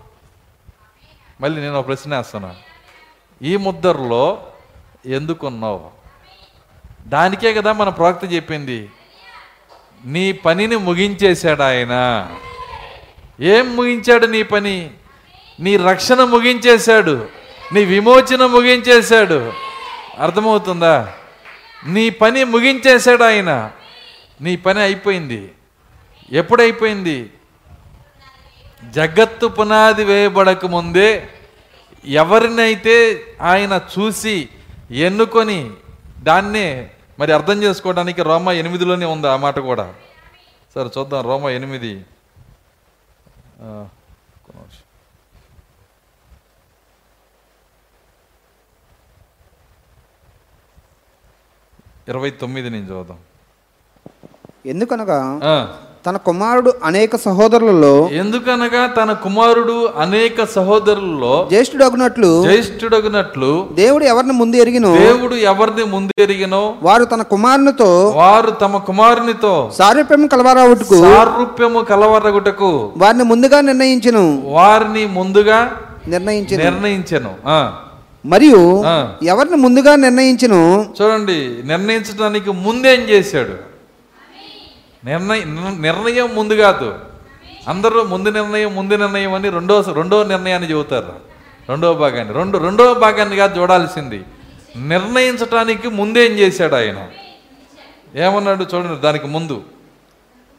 [1.42, 2.56] మళ్ళీ నేను ఒక ప్రశ్న వేస్తున్నా.
[3.42, 4.48] ఈ ముద్రలో
[5.06, 5.92] ఎందుకున్నావు?
[7.08, 8.92] దానికే కదా మన ప్రవక్త చెప్పింది.
[10.06, 12.28] నీ పనిని ముగించేశాడు ఆయన.
[13.40, 14.92] ఏం ముగించాడు నీ పని?
[15.60, 17.30] నీ రక్షణ ముగించేశాడు.
[17.74, 19.54] నీ విమోచన ముగించేశాడు.
[20.20, 21.14] అర్థమవుతుందా?
[21.88, 23.72] నీ పని ముగించేశాడు ఆయన.
[24.42, 25.52] నీ పని అయిపోయింది.
[26.32, 27.32] ఎప్పుడైపోయింది?
[28.82, 31.10] జగత్తు పునాది వేయబడక ముందే
[32.06, 32.96] ఎవరినైతే
[33.52, 34.36] ఆయన చూసి
[35.08, 35.60] ఎన్నుకొని
[36.28, 36.68] దాన్నే
[37.20, 39.86] మరి అర్థం చేసుకోవడానికి రోమా ఎనిమిదిలోనే ఉంది ఆ మాట కూడా
[40.76, 41.94] సరే చూద్దాం రోమా ఎనిమిది.
[52.12, 53.20] ఇరవై తొమ్మిది నుంచి చూద్దాం
[54.72, 55.20] ఎందుకనగా.
[56.06, 64.96] తన కుమారుడు అనేక సహోదరులలో ఎందుకనగా తన కుమారుడు అనేక సహోదరుల్లో జ్యేష్ఠుడగునట్లు జ్యేష్ఠుడగినట్లు దేవుడు ఎవరిని ముందు ఎరిగినో
[64.96, 73.24] దేవుడు ఎవరిని ముందు ఎరిగినో వారు తన కుమారునితో వారు తమ కుమారునితో సారూప్యం కలవారావుటకు సారూప్యము కలవరగుటకు వారిని
[73.24, 74.44] ముందుగా నిర్ణయించును.
[74.46, 75.72] వారిని ముందుగా
[76.08, 76.64] నిర్ణయించిన.
[76.64, 77.30] నిర్ణయించెను.
[77.48, 77.74] ఆ,
[78.26, 78.84] మరియు.
[79.24, 80.86] ఎవరిని ముందుగా నిర్ణయించును?
[81.02, 83.75] చూడండి నిర్ణయించడానికి ముందేం చేశాడు?
[85.06, 85.42] నిర్ణయ
[85.80, 86.96] నిర్ణయం ముందు కాదు.
[87.68, 91.14] అందరూ ముందు నిర్ణయం ముందు నిర్ణయం అని రెండో రెండో నిర్ణయాన్ని చెబుతారు.
[91.70, 92.34] రెండవ భాగాన్ని.
[92.34, 94.24] రెండు రెండవ భాగాన్ని కాదు చూడాల్సింది.
[94.76, 97.08] నిర్ణయించటానికి ముందేం చేశాడు ఆయన?
[98.16, 99.62] ఏమన్నాడు చూడండి దానికి ముందు.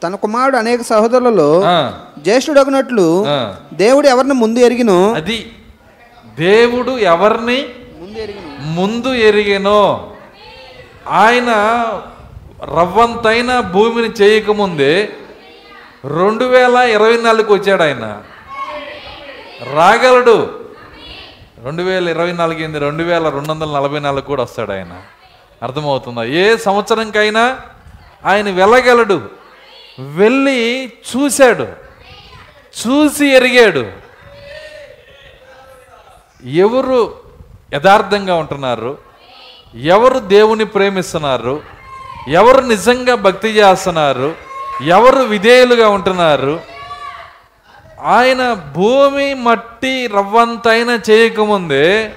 [0.02, 3.54] తన కుమారుడు అనేక సహోదరులలో ఆ, జ్యేష్ఠుడగునట్లు ఆ.
[3.72, 5.52] దేవుడు ఎవరిని ముందు ఎరిగినో అది
[6.38, 7.64] దేవుడు ఎవరిని
[8.00, 8.56] ముందు ఎరిగిన.
[8.60, 10.10] ముందు ఎరిగెనో.
[11.08, 11.50] ఆయన
[12.64, 15.08] రవ్వంతైన భూమిని చేయకముందే
[16.04, 18.22] రెండు వేల ఇరవై నాలుగుకి వచ్చాడు ఆయన.
[19.72, 20.64] రాగలడు.
[21.64, 25.02] రెండు వేల ఇరవై నాలుగు ఏంది రెండు వేల రెండు వందల నలభై నాలుగు కూడా వస్తాడు ఆయన.
[25.62, 26.24] అర్థమవుతుందా?
[26.24, 27.60] ఏ సంవత్సరంకైనా
[28.24, 29.30] ఆయన వెళ్ళగలడు.
[29.98, 31.68] వెళ్ళి చూశాడు.
[32.86, 33.92] చూసి ఎరిగాడు.
[36.46, 37.14] ఎవరు
[37.74, 38.98] యథార్థంగా ఉంటున్నారు?
[39.74, 41.75] ఎవరు దేవుని ప్రేమిస్తున్నారు?
[42.28, 44.34] ఎవరు నిజంగా భక్తి చేస్తున్నారు?
[44.84, 46.60] ఎవరు విధేయులుగా ఉంటున్నారు?
[48.02, 52.12] ఆయన భూమి మట్టి రవ్వంతైనా చేయకముందే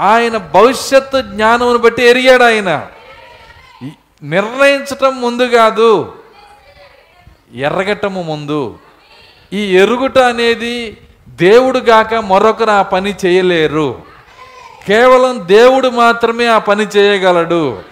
[0.00, 2.86] ఆయన భవిష్యత్తు జ్ఞానమును బట్టి ఎరిగాడు ఆయన.
[4.22, 6.14] నిర్ణయించటం ముందు కాదు
[7.54, 8.78] ఎరగటము ముందు.
[9.52, 10.96] ఈ ఎరుగుట అనేది
[11.28, 14.02] దేవుడు గాక మరొకరు ఆ పని చేయలేరు.
[14.86, 17.91] కేవలం దేవుడు మాత్రమే ఆ పని చేయగలడు.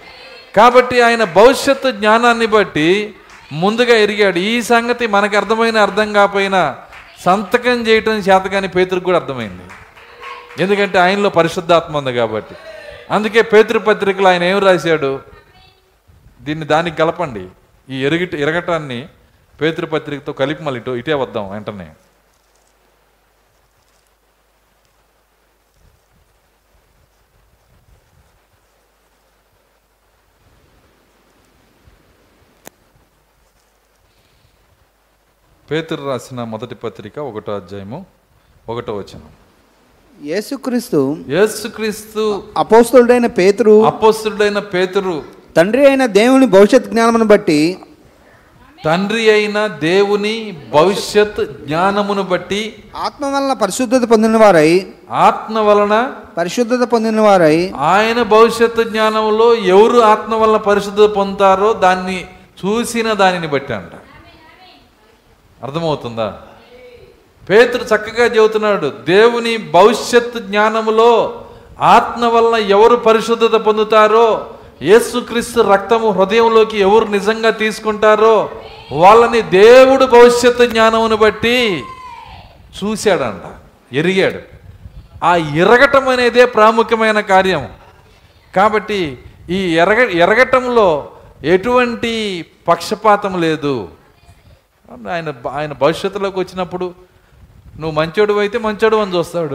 [0.56, 3.14] కాబట్టి ఆయన భవిష్యత్తు జ్ఞానాన్ని బట్టి
[3.52, 4.38] ముందుగా ఎరిగాడు.
[4.38, 6.76] ఈ సంగతి మనకు అర్థమైన అర్థం కాకపోయినా
[7.24, 9.62] సంతకం చేయటం చేతకాని పేతురికి కూడా అర్థమైంది.
[10.62, 12.54] ఎందుకంటే ఆయనలో పరిశుద్ధాత్మ ఉంది కాబట్టి.
[13.10, 15.20] అందుకే పేతృపత్రికలు ఆయన ఏం రాశాడు?
[16.40, 17.46] దీన్ని దానికి కలపండి.
[17.90, 19.08] ఈ ఎరుగిట ఎరగటాన్ని
[19.60, 21.88] పేతృపత్రికతో కలిపి మళ్ళీ ఇటు ఇటే వద్దాం వెంటనే.
[35.70, 37.98] పేతురు రాసిన మొదటి పత్రిక ఒకటో అధ్యాయము
[38.68, 39.28] ఒకటో వచనం.
[40.16, 42.22] యేసుక్రీస్తు యేసుక్రీస్తు
[42.56, 45.14] అపోస్తుడైన పేతురు అపోస్తుడైన పేతురు
[45.56, 47.60] తండ్రి అయిన దేవుని భవిష్యత్ జ్ఞానమును బట్టి
[48.78, 50.34] తండ్రి అయిన దేవుని
[50.72, 52.60] భవిష్యత్ జ్ఞానమును బట్టి
[53.06, 54.70] ఆత్మ వలన పరిశుద్ధత పొందిన వారై
[55.24, 55.94] ఆత్మ వలన
[56.36, 57.56] పరిశుద్ధత పొందిన వారై
[57.90, 62.18] ఆయన భవిష్యత్తు జ్ఞానంలో ఎవరు ఆత్మ వలన పరిశుద్ధత పొందుతారో దాన్ని
[62.60, 63.92] చూసిన దానిని బట్టి అంట.
[65.62, 66.38] అర్థమవుతుందా?
[67.50, 71.44] పేతుడు చక్కగా చెబుతున్నాడు దేవుని భవిష్యత్తు జ్ఞానములో
[71.80, 74.50] ఆత్మ వలన ఎవరు పరిశుద్ధత పొందుతారో
[74.82, 78.50] యేసుక్రీస్తు రక్తము హృదయంలోకి ఎవరు నిజంగా తీసుకుంటారో
[78.92, 81.82] వాళ్ళని దేవుడు భవిష్యత్తు జ్ఞానమును బట్టి
[82.78, 83.46] చూశాడంట
[83.94, 84.40] ఎరిగాడు.
[85.24, 87.68] ఆ ఎరగటం అనేదే ప్రాముఖ్యమైన కార్యం
[88.56, 89.18] కాబట్టి
[89.50, 91.08] ఈ ఎరగ ఎరగటంలో
[91.44, 93.88] ఎటువంటి పక్షపాతం లేదు.
[94.92, 96.94] ఆయన ఆయన భవిష్యత్తులోకి వచ్చినప్పుడు
[97.78, 99.54] నువ్వు మంచోడు అయితే మంచోడు అని చూస్తాడు.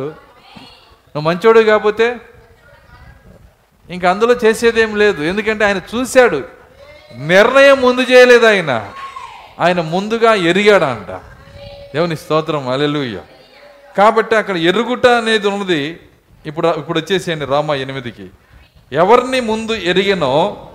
[1.15, 2.17] నువ్వు మంచోడు కాకపోతే
[3.89, 5.23] ఇంక అందులో చేసేదేం లేదు.
[5.23, 6.43] ఎందుకంటే ఆయన చూశాడు.
[7.17, 8.91] నిర్ణయం ముందు చేయలేదు ఆయన.
[9.59, 11.11] ఆయన ముందుగా ఎరిగాడంట.
[11.93, 12.69] దేవుని స్తోత్రం.
[12.69, 13.19] అలెలుయ్య
[13.97, 15.99] కాబట్టి అక్కడ ఎరుగుట అనేది ఉన్నది.
[16.45, 18.29] ఇప్పుడు ఇప్పుడు వచ్చేసేయండి రామ ఎనిమిదికి.
[18.91, 20.67] ఎవరిని ముందు ఎరిగినో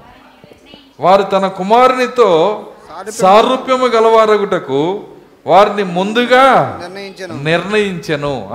[1.00, 2.66] వారు తన కుమారునితో
[3.08, 3.86] సారూప్యము.
[3.86, 5.02] గలవారగుటకు
[5.46, 7.42] వారిని ముందుగా నిర్ణయించను.
[7.42, 8.50] నిర్ణయించెను.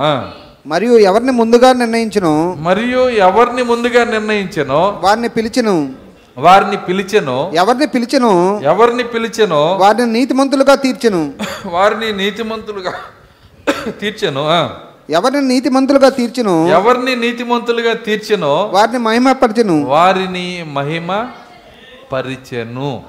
[0.66, 2.56] మరియు ఎవరిని ముందుగా నిర్ణయించును?
[2.60, 4.98] మరియు ఎవరిని ముందుగా నిర్ణయించెనో?
[5.02, 5.92] వారిని పిలిచెను.
[6.38, 7.50] వారిని పిలిచెనో?
[7.54, 8.60] ఎవరిని పిలిచెను?
[8.64, 9.76] ఎవరిని పిలిచెనో?
[9.76, 11.32] వారిని నీతిమంతులుగా తీర్చెను.
[11.66, 12.92] వారిని నీతిమంతులుగా
[14.00, 14.70] తీర్చెను.
[15.10, 16.68] ఎవరిని నీతిమంతులుగా తీర్చెను?
[16.68, 18.70] ఎవరిని నీతిమంతులుగా తీర్చెనో?
[18.72, 19.84] వారిని మహిమపరచెను.
[19.84, 21.26] వారిని మహిమ
[22.12, 23.02] పరిచెను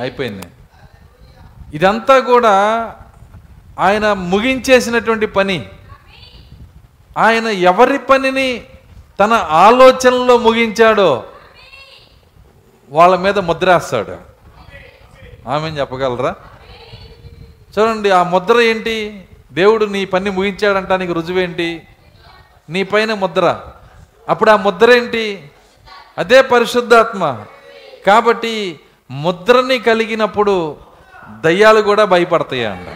[0.00, 0.42] అయిపోయింది.
[1.74, 2.52] ఇదంతా కూడా
[3.78, 5.68] ఆయన ముగించేసినటువంటి పని.
[7.18, 8.64] ఆయన ఎవరి పనిని
[9.20, 11.24] తన ఆలోచనలో ముగించాడో
[12.90, 14.16] వాళ్ళ మీద ముద్రేస్తాడు
[15.48, 16.34] ఆమె చెప్పగలరా?
[17.78, 19.28] చూడండి ఆ ముద్ర ఏంటి?
[19.52, 21.86] దేవుడు నీ పని ముగించాడంటానికి రుజువేంటి?
[22.70, 23.60] నీ పైన ముద్ర.
[24.28, 25.50] అప్పుడు ఆ ముద్ర ఏంటి?
[26.18, 27.44] అదే పరిశుద్ధాత్మ.
[28.06, 30.76] కాబట్టి ముద్రని కలిగినప్పుడు
[31.28, 32.88] దయ్యాలు కూడా భయపడతాయి అంట.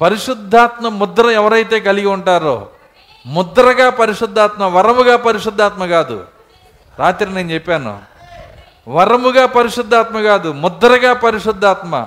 [0.00, 2.66] పరిశుద్ధాత్మ ముద్ర ఎవరైతే కలిగి ఉంటారో
[3.26, 6.24] ముద్రగా పరిశుద్ధాత్మ వరముగా పరిశుద్ధాత్మ కాదు.
[6.98, 7.98] రాత్రి నేను చెప్పాను
[8.88, 12.06] వరముగా పరిశుద్ధాత్మ కాదు ముద్రగా పరిశుద్ధాత్మ.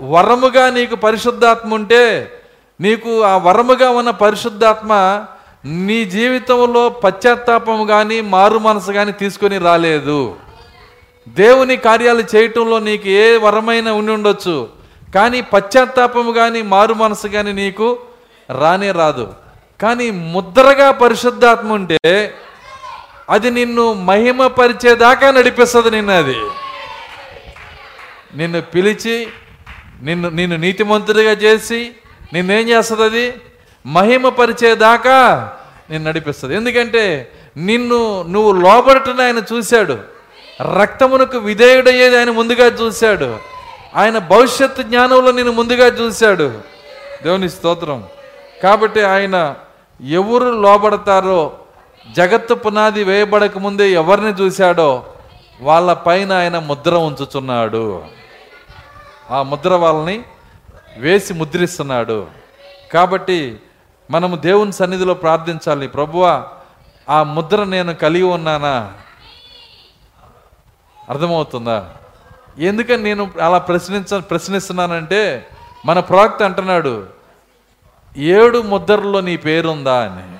[0.00, 2.32] వరముగా నీకు పరిశుద్ధాత్మ ఉంటే
[2.80, 4.92] నీకు ఆ వరముగా ఉన్న పరిశుద్ధాత్మ
[5.64, 10.36] నీ జీవితంలో పశ్చాత్తాపం కానీ మారు మనసు కానీ తీసుకొని రాలేదు.
[11.28, 14.68] దేవుని కార్యాలు చేయటంలో నీకు ఏ వరమైన ఉండి ఉండొచ్చు.
[15.14, 17.98] కానీ పశ్చాత్తాపము కానీ మారు మనసు కానీ నీకు
[18.60, 19.34] రానే రాదు.
[19.82, 22.34] కానీ ముద్రగా పరిశుద్ధాత్మ ఉంటే
[23.30, 26.36] అది నిన్ను మహిమపరిచేదాకా నడిపిస్తుంది నిన్ను అది
[28.36, 29.26] నిన్ను పిలిచి
[30.02, 31.90] నిన్ను నిన్ను నీతిమంతుడిగా చేసి
[32.32, 33.34] నిన్నేం చేస్తుంది అది?
[33.86, 35.52] మహిమపరిచేదాకా
[35.90, 36.54] నిన్ను నడిపిస్తుంది.
[36.54, 40.13] ఎందుకంటే నిన్ను నువ్వు లోబడటని ఆయన చూశాడు.
[40.60, 43.38] రక్తమునకు విధేయుడయ్యేది ఆయన ముందుగా చూశాడు.
[43.96, 46.60] ఆయన భవిష్యత్తు జ్ఞానంలో నేను ముందుగా చూశాడు.
[47.22, 48.04] దేవుని స్తోత్రం.
[48.62, 49.54] కాబట్టి ఆయన
[50.08, 51.52] ఎవరు లోబడతారో
[52.16, 55.04] జగత్తు పునాది వేయబడక ముందే ఎవరిని చూశాడో
[55.60, 58.02] వాళ్ళ పైన ఆయన ముద్ర ఉంచుచున్నాడు.
[59.30, 60.22] ఆ ముద్ర వాళ్ళని
[60.96, 62.26] వేసి ముద్రిస్తున్నాడు.
[62.92, 63.60] కాబట్టి
[64.10, 65.88] మనము దేవుని సన్నిధిలో ప్రార్థించాలి.
[65.88, 66.44] ప్రభువా
[67.08, 68.92] ఆ ముద్ర నేను కలిగి ఉన్నానా?
[71.10, 71.90] అర్థమవుతుందా?
[72.58, 75.48] ఎందుకని నేను అలా ప్రశ్నించ ప్రశ్నిస్తున్నానంటే
[75.86, 77.06] మన ప్రవక్త అంటున్నాడు
[78.16, 80.38] ఏడు ముద్రల్లో నీ పేరుందా అని.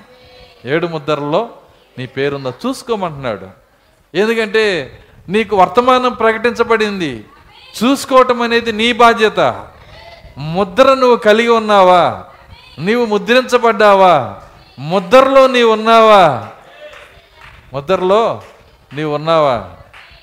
[0.69, 1.49] ఏడు ముద్రల్లో
[1.97, 2.53] నీ పేరుందా?
[2.65, 3.47] చూసుకోమంటున్నాడు.
[4.15, 4.99] ఎందుకంటే
[5.29, 7.25] నీకు వర్తమానం ప్రకటించబడింది.
[7.83, 9.65] చూసుకోవటం అనేది నీ బాధ్యత.
[10.37, 12.23] ముద్ర నువ్వు కలిగి ఉన్నావా?
[12.79, 14.35] నీవు ముద్రించబడ్డావా?
[14.79, 16.47] ముద్రలో నీవు ఉన్నావా?
[17.73, 18.41] ముద్రలో
[18.93, 19.69] నీవు ఉన్నావా?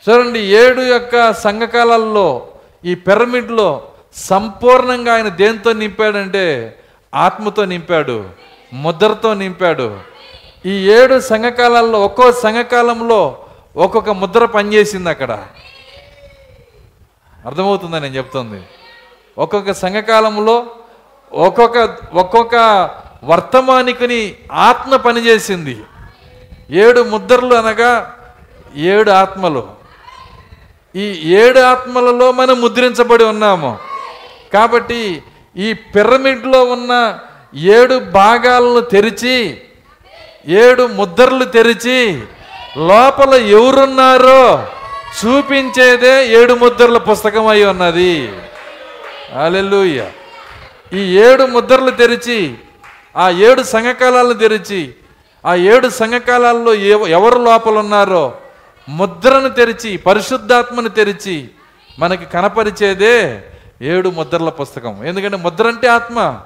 [0.09, 2.49] చూడండి ఏడు యొక్క సంఘకాలలో
[2.85, 3.83] ఈ పిరమిడ్లో
[4.15, 6.79] సంపూర్ణంగా ఆయన దేంతో నింపాడంటే
[7.15, 8.25] ఆత్మతో నింపాడు
[8.73, 10.01] ముద్రతో నింపాడు.
[10.67, 13.39] ఈ ఏడు సంఘకాలాల్లో ఒక్కో సంఘకాలంలో
[13.77, 15.45] ఒక్కొక్క ముద్ర పనిచేసింది అక్కడ.
[17.47, 18.63] అర్థమవుతుందా నేను చెప్తుంది?
[19.39, 20.67] ఒక్కొక్క సంఘకాలంలో
[21.33, 22.55] ఒక్కొక్క ఒక్కొక్క
[23.25, 25.81] వర్తమానికుని ఆత్మ పనిచేసింది.
[26.71, 28.19] ఏడు ముద్రలు అనగా
[28.77, 29.82] ఏడు ఆత్మలు.
[30.97, 33.79] ఈ ఏడు ఆత్మలలో మనం ముద్రించబడి ఉన్నాము.
[34.53, 35.23] కాబట్టి
[35.57, 37.19] ఈ పిరమిడ్లో ఉన్న
[37.55, 39.61] ఏడు భాగాలను తెరిచి
[40.49, 42.23] ఏడు ముద్రలు తెరిచి
[42.77, 44.67] లోపల ఎవరున్నారో
[45.25, 48.33] చూపించేదే ఏడు ముద్రల పుస్తకం అయి ఉన్నది.
[49.45, 50.07] అలెలుయ్య
[50.93, 52.55] ఈ ఏడు ముద్రలు తెరిచి
[53.17, 54.95] ఆ ఏడు సంఘకాలాలను తెరిచి
[55.47, 58.33] ఆ ఏడు సంఘకాలాల్లో ఎవ- ఎవరు లోపల ఉన్నారో
[58.89, 61.51] ముద్రను తెరిచి పరిశుద్ధాత్మను తెరిచి
[61.99, 63.45] మనకి కనపరిచేదే
[63.83, 65.05] ఏడు ముద్రల పుస్తకం.
[65.05, 66.41] ఎందుకంటే ముద్ర అంటే ఆత్మ.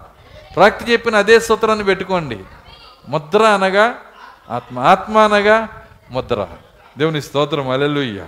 [0.56, 2.38] ప్రాక్తి చెప్పిన అదే సూత్రాన్ని పెట్టుకోండి.
[3.08, 3.94] ముద్ర అనగా
[4.50, 4.78] ఆత్మ.
[4.78, 5.68] ఆత్మ అనగా
[6.10, 6.46] ముద్ర.
[6.98, 7.70] దేవుని స్తోత్రం.
[7.70, 8.24] అలెలుయ్య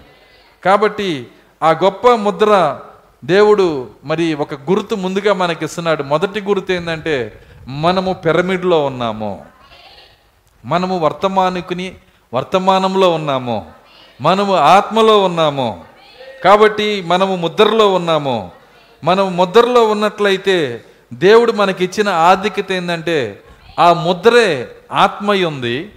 [0.65, 1.27] కాబట్టి
[1.63, 2.81] ఆ గొప్ప ముద్ర
[3.25, 9.45] దేవుడు మరి ఒక గుర్తు ముందుగా మనకి ఇస్తున్నాడు మొదటి గుర్తు ఏంటంటే మనము పిరమిడ్లో ఉన్నాము.
[10.65, 11.95] మనము వర్తమానికుని
[12.35, 13.78] వర్తమానంలో ఉన్నాము.
[14.21, 15.85] మనము ఆత్మలో ఉన్నాము.
[16.45, 18.51] కాబట్టి మనము ముద్రలో ఉన్నాము.
[19.05, 23.41] మనము ముద్రలో ఉన్నట్లయితే దేవుడు మనకిచ్చిన ఆధిక్యత ఏంటంటే
[23.79, 25.93] ఆ ముద్రే ఆత్మ ఉంది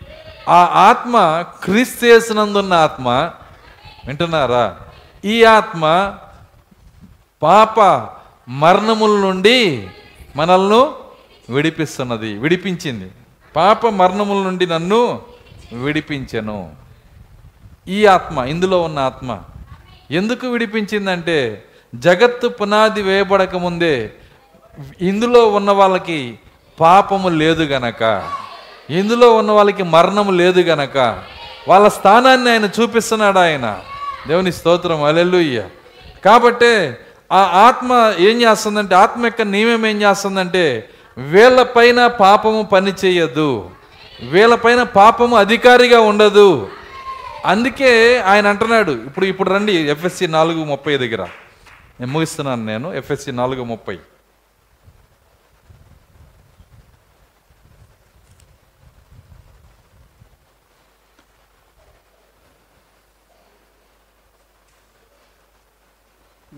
[0.50, 3.32] ఆ ఆత్మ క్రీస్తు చేసినందున్న ఆత్మ.
[4.08, 4.78] వింటున్నారా?
[5.26, 6.14] ఈ ఆత్మ
[7.44, 7.80] పాప
[8.50, 9.88] మరణముల నుండి
[10.36, 10.86] మనల్ని
[11.54, 13.12] విడిపిస్తున్నది విడిపించింది.
[13.56, 15.22] పాప మరణముల నుండి నన్ను
[15.74, 16.81] విడిపించను.
[17.88, 19.40] ఈ ఆత్మ ఇందులో ఉన్న ఆత్మ.
[20.12, 21.64] ఎందుకు విడిపించిందంటే
[21.96, 24.12] జగత్తు పునాది వేయబడక ముందే
[25.02, 26.40] ఇందులో ఉన్న వాళ్ళకి
[26.80, 28.30] పాపము లేదు గనక.
[28.90, 30.98] ఇందులో ఉన్న వాళ్ళకి మరణము లేదు గనక.
[31.68, 33.80] వాళ్ళ స్థానాన్ని ఆయన చూపిస్తున్నాడు ఆయన.
[34.28, 35.64] దేవుని స్తోత్రం అలెల్లుయ్య
[36.26, 37.00] కాబట్టే
[37.32, 43.70] ఆ ఆత్మ ఏం చేస్తుందంటే ఆత్మ యొక్క నియమం ఏం చేస్తుందంటే వీళ్ళపైన పాపము పని చేయదు.
[44.30, 46.70] వీళ్ళపైన పాపము అధికారిగా ఉండదు.
[47.46, 51.22] అందుకే ఆయన అంటున్నాడు ఇప్పుడు ఇప్పుడు రండి ఎఫ్ఎస్సి నాలుగు ముప్పై దగ్గర.
[52.00, 54.00] నేను ముగిస్తున్నాను నేను ఎఫ్ఎస్సి నాలుగు ముప్పై.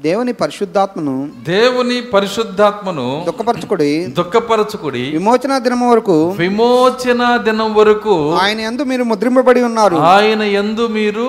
[0.05, 1.15] దేవుని పరిశుద్ధాత్మను
[1.49, 9.97] దేవుని పరిశుద్ధాత్మను దుఃఖపరచుకుడి దుఃఖపరచుకుడి విమోచన దినము వరకు విమోచన దినం వరకు ఆయన యందు మీరు ముద్రింపబడి ఉన్నారు.
[10.13, 11.25] ఆయన ఎందు మీరు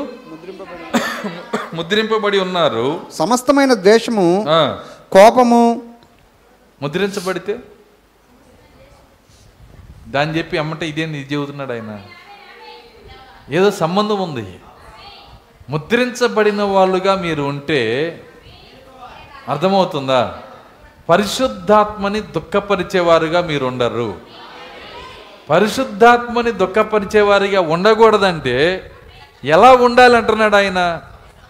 [1.75, 2.87] ముద్రింపబడి ఉన్నారు.
[3.13, 4.27] సమస్తమైన ద్వేషము
[5.13, 5.63] కోపము
[6.83, 7.55] ముద్రించబడితే?
[10.09, 11.93] దాన్ని చెప్పి అమ్మట ఇదేంది ఇది చెబుతున్నాడు ఆయన.
[13.57, 14.47] ఏదో సంబంధం ఉంది.
[15.71, 17.81] ముద్రించబడిన వాళ్ళుగా మీరు ఉంటే
[19.49, 20.35] అర్థమవుతుందా?
[21.09, 24.15] పరిశుద్ధాత్మని దుఃఖపరిచేవారుగా మీరు ఉండరు
[25.51, 28.91] పరిశుద్ధాత్మని దుఃఖపరిచేవారిగా ఉండకూడదంటే
[29.45, 31.01] ఎలా ఉండాలంటున్నాడు ఆయన?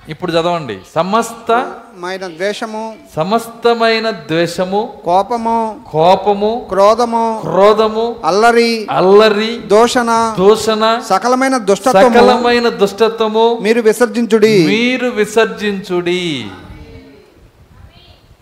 [0.08, 0.78] ఇప్పుడు చదవండి.
[0.94, 12.08] సమస్త మైన ద్వేషము సమస్తమైన ద్వేషము కోపము కోపము క్రోధము క్రోధము అల్లరి అల్లరి దోషణ దూషణ సకలమైన దుష్టత్వము
[12.08, 14.66] సకలమైన దుష్టత్వము మీరు విసర్జించుడి.
[14.66, 16.46] మీరు విసర్జించుడి.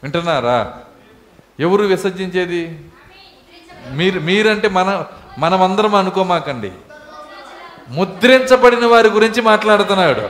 [0.03, 0.73] వింటున్నారా?
[1.61, 2.81] ఎవరు విసర్జించేది?
[3.91, 5.05] మీరు మీరంటే మన
[5.39, 6.73] మనమందరం అనుకోమాకండి.
[7.89, 10.29] ముద్రించబడిన వారి గురించి మాట్లాడుతున్నాడు.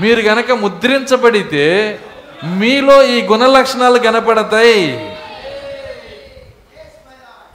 [0.00, 1.98] మీరు గనక ముద్రించబడితే
[2.44, 5.16] మీలో ఈ గుణ లక్షణాలు కనపడతాయి.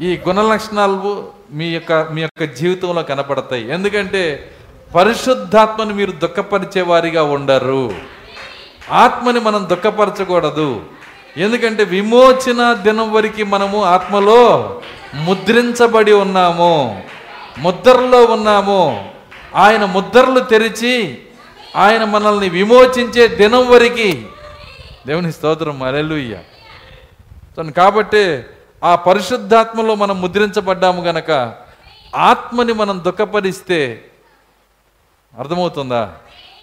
[0.02, 3.71] ఈ గుణ లక్షణాలు మీ యొక్క మీ యొక్క జీవితంలో కనపడతాయి.
[3.71, 4.52] ఎందుకంటే
[4.95, 7.95] పరిశుద్ధాత్మని మీరు దుఃఖపరిచే వారిగా ఉండరు.
[8.91, 10.86] ఆత్మని మనం దుఃఖపరచకూడదు.
[11.38, 14.82] ఎందుకంటే విమోచన దినం వరకు మనము ఆత్మలో
[15.13, 17.04] ముద్రించబడి ఉన్నాము.
[17.58, 19.12] ముద్రలో ఉన్నాము.
[19.56, 21.18] ఆయన ముద్రలు తెరిచి
[21.76, 24.24] ఆయన మనల్ని విమోచించే దినం వరకు.
[25.08, 25.84] దేవుని స్తోత్రం.
[25.84, 26.38] అలెలుయ్య
[27.56, 28.44] సో కాబట్టి
[28.84, 31.56] ఆ పరిశుద్ధాత్మలో మనం ముద్రించబడ్డాము గనక
[32.15, 34.06] ఆత్మని మనం దుఃఖపరిస్తే
[35.39, 36.12] అర్థమవుతుందా?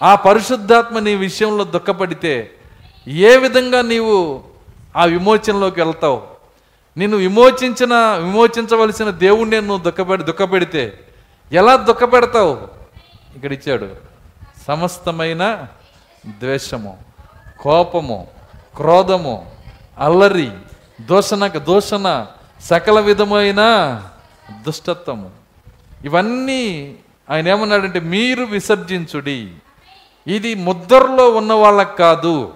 [0.03, 2.51] ఆ పరిశుద్ధాత్మ నీ విషయంలో దుఃఖపడితే
[3.09, 4.45] ఏ విధంగా నీవు
[4.97, 6.23] ఆ విమోచనలోకి వెళ్తావు.
[6.97, 10.99] నిన్ను విమోచించిన విమోచించవలసిన దేవుణ్ణి నువ్వు దుఃఖపెడి దుఃఖపెడితే
[11.53, 12.59] ఎలా దుఃఖపెడతావు?
[13.37, 13.89] ఇక్కడ ఇచ్చాడు.
[14.67, 15.67] సమస్తమైన
[16.29, 16.99] ద్వేషము
[17.61, 18.27] కోపము
[18.77, 19.53] క్రోధము
[19.99, 20.51] అల్లరి
[21.01, 22.27] దూషణ దూషణ
[22.61, 23.61] సకల విధమైన
[24.67, 25.31] దుష్టత్వము.
[26.05, 26.97] ఇవన్నీ
[27.31, 29.51] ఆయన ఏమన్నాడంటే మీరు విసర్జించుడి.
[30.27, 32.55] ఇది ముద్రలో ఉన్న వాళ్ళకి కాదు.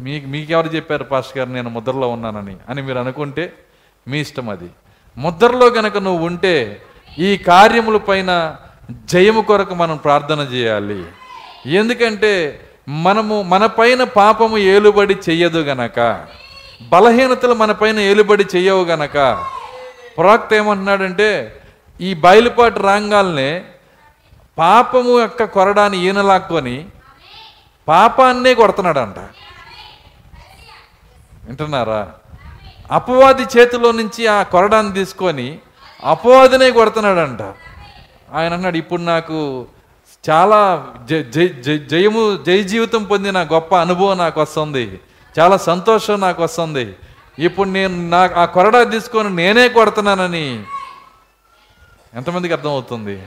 [0.00, 2.56] మీకు మీకెవరు చెప్పారు పాస్టర్ గారు నేను ముద్రలో ఉన్నానని?
[2.68, 3.52] అని మీరు అనుకుంటే
[4.08, 4.68] మీ ఇష్టం అది.
[5.18, 6.82] ముద్రలో గనక నువ్వు ఉంటే
[7.18, 8.56] ఈ కార్యముల పైన
[9.04, 11.04] జయము కొరకు మనం ప్రార్థన చేయాలి.
[11.66, 16.26] ఎందుకంటే మనము మన పైన పాపము ఏలుబడి చెయ్యదు గనక
[16.82, 19.44] బలహీనతలు మన పైన ఏలుబడి చెయ్యవు గనక
[20.18, 21.60] ప్రవక్త ఏమంటున్నాడంటే
[22.00, 23.64] ఈ బయలుపాటు రాంగాల్నే
[24.58, 26.86] పాపము యొక్క కొరడాన్ని ఈయనలాక్కొని
[27.88, 29.14] పాపాన్నే కొడుతున్నాడంట.
[31.50, 32.12] వింటున్నారా?
[32.92, 35.58] అపవాది చేతిలో నుంచి ఆ కొరడాన్ని తీసుకొని
[36.04, 37.42] అపవాదినే కొడుతున్నాడంట.
[38.34, 39.66] ఆయన అన్నాడు ఇప్పుడు నాకు
[40.30, 41.30] చాలా జ-
[41.60, 45.00] జ- జయము జయ జీవితం పొందిన గొప్ప అనుభవం నాకు వస్తుంది.
[45.38, 46.94] చాలా సంతోషం నాకు వస్తుంది.
[47.38, 50.62] ఇప్పుడు నేను నా ఆ కొరడా తీసుకొని నేనే కొడుతున్నానని.
[52.14, 53.22] ఎంతమందికి అర్థమవుతుంది?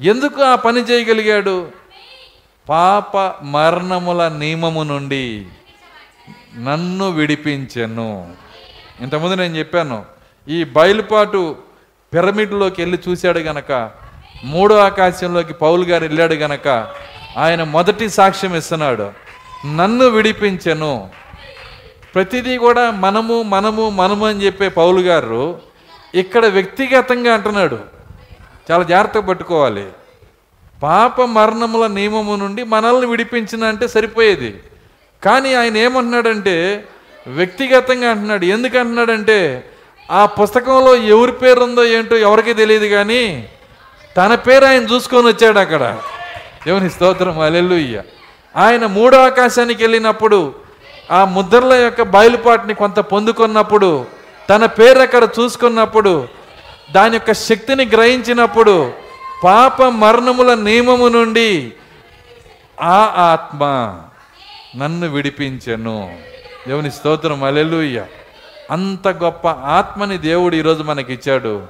[0.00, 1.68] ఎందుకు ఆ పని చేయగలిగాడు?
[2.68, 5.46] పాప మరణముల నియమము నుండి.
[6.56, 8.32] నన్ను విడిపించెను.
[9.00, 10.04] ఇంతకుముందు నేను చెప్పాను
[10.48, 11.56] ఈ బయలుపాటు
[12.14, 13.90] పిరమిడ్లోకి వెళ్ళి చూశాడు గనక
[14.44, 16.68] మూడో ఆకాశంలోకి పౌలు గారు వెళ్ళాడు గనక
[17.36, 19.12] ఆయన మొదటి సాక్ష్యం ఇస్తున్నాడు
[19.76, 21.08] నన్ను విడిపించెను.
[22.14, 25.60] ప్రతిదీ కూడా మనము మనము మనము అని చెప్పే పౌలు గారు
[26.14, 27.78] ఇక్కడ వ్యక్తిగతంగా అంటున్నాడు.
[28.70, 29.88] చాలా జాగ్రత్తగా పట్టుకోవాలి.
[30.82, 34.60] పాప మరణముల నియమము నుండి మనల్ని విడిపించిన అంటే సరిపోయేది.
[35.24, 36.56] కానీ ఆయన ఏమంటున్నాడంటే
[37.26, 38.44] వ్యక్తిగతంగా అంటున్నాడు.
[38.46, 39.38] ఎందుకు అంటున్నాడంటే
[40.10, 43.22] ఆ పుస్తకంలో ఎవరి పేరు ఉందో ఏంటో ఎవరికి తెలియదు కానీ
[44.16, 45.84] తన పేరు ఆయన చూసుకొని వచ్చాడు అక్కడ.
[46.66, 47.96] దేవుని స్తోత్రం అలెల్లుయ్య
[48.56, 50.38] ఆయన మూడో ఆకాశానికి వెళ్ళినప్పుడు
[51.10, 53.90] ఆ ముద్రల యొక్క బయలుపాటిని కొంత పొందుకున్నప్పుడు
[54.50, 56.12] తన పేరు అక్కడ చూసుకున్నప్పుడు
[56.94, 58.92] దాని యొక్క శక్తిని గ్రహించినప్పుడు
[59.44, 61.72] పాప మరణముల నియమము నుండి
[62.80, 63.62] ఆ ఆత్మ
[64.76, 66.16] నన్ను విడిపించెను.
[66.68, 68.04] దేవుని స్తోత్రం అలెలుయ్య
[68.70, 71.62] అంత గొప్ప ఆత్మని దేవుడు ఈరోజు మనకి ఇచ్చాడు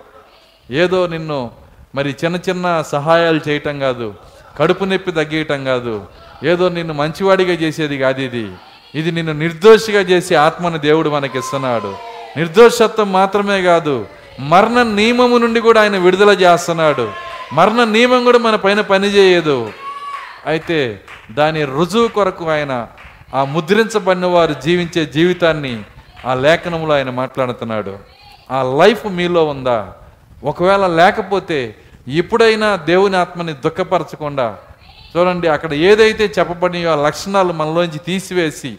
[0.70, 1.50] ఏదో నిన్ను
[1.94, 4.14] మరి చిన్న చిన్న సహాయాలు చేయటం కాదు
[4.58, 6.06] కడుపు నొప్పి తగ్గియటం కాదు
[6.44, 8.50] ఏదో నిన్ను మంచివాడిగా చేసేది కాదు ఇది.
[8.94, 11.94] ఇది నిన్ను నిర్దోషిగా చేసే ఆత్మను దేవుడు మనకి ఇస్తున్నాడు
[12.36, 14.06] నిర్దోషత్వం మాత్రమే కాదు
[14.40, 17.12] మరణ నియమము నుండి కూడా ఆయన విడుదల చేస్తున్నాడు.
[17.52, 19.72] మరణ నియమం కూడా మన పైన పనిచేయదు.
[20.46, 21.00] అయితే
[21.32, 22.86] దాని రుజువు కొరకు ఆయన
[23.34, 25.74] ఆ ముద్రించబడిన వారు జీవించే జీవితాన్ని
[26.26, 27.94] ఆ లేఖనంలో ఆయన మాట్లాడుతున్నాడు.
[28.50, 29.78] ఆ లైఫ్ మీలో ఉందా?
[30.42, 31.58] ఒకవేళ లేకపోతే
[32.08, 34.46] ఎప్పుడైనా దేవుని ఆత్మని దుఃఖపరచకుండా
[35.12, 38.72] చూడండి అక్కడ ఏదైతే చెప్పబడినయో ఆ లక్షణాలు మనలోంచి తీసివేసి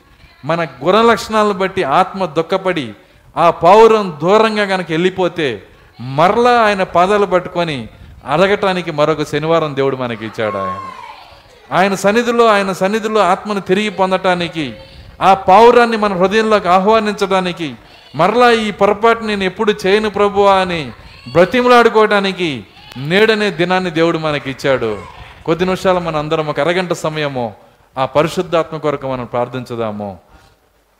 [0.46, 2.88] మన గుణ లక్షణాలను బట్టి ఆత్మ దుఃఖపడి
[3.36, 5.48] ఆ పౌరం దూరంగా కనుక వెళ్ళిపోతే
[6.18, 7.78] మరలా ఆయన పాదాలు పట్టుకొని
[8.26, 10.78] అడగటానికి మరొక శనివారం దేవుడు మనకి ఇచ్చాడు ఆయన.
[11.72, 14.74] ఆయన సన్నిధిలో ఆయన సన్నిధిలో ఆత్మను తిరిగి పొందటానికి
[15.22, 17.76] ఆ పావురాన్ని మన హృదయంలోకి ఆహ్వానించడానికి
[18.16, 20.92] మరలా ఈ పొరపాటు నేను ఎప్పుడు చేయను ప్రభువా అని
[21.32, 22.64] బ్రతిమలాడుకోవడానికి
[22.98, 24.98] నేడనే దినాన్ని దేవుడు మనకి ఇచ్చాడు
[25.46, 27.54] కొద్ది నిమిషాలు మన అందరం ఒక అరగంట సమయము
[27.98, 30.18] ఆ పరిశుద్ధాత్మ కొరకు మనం ప్రార్థించదాము.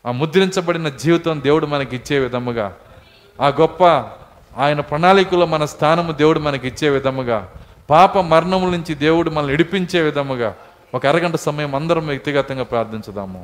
[0.08, 2.74] ఆ ముద్రించబడిన జీవితం దేవుడు మనకి ఇచ్చే విధముగా
[3.42, 3.84] ఆ గొప్ప
[4.58, 7.50] ఆయన ప్రణాళికలో మన స్థానము దేవుడు మనకి ఇచ్చే విధముగా
[7.90, 10.50] పాప మరణముల నుంచి దేవుడు మనల్ని ఇడిపించే విధముగా
[10.94, 13.42] ఒక అరగంట సమయం అందరం వ్యక్తిగతంగా ప్రార్థించుదాము.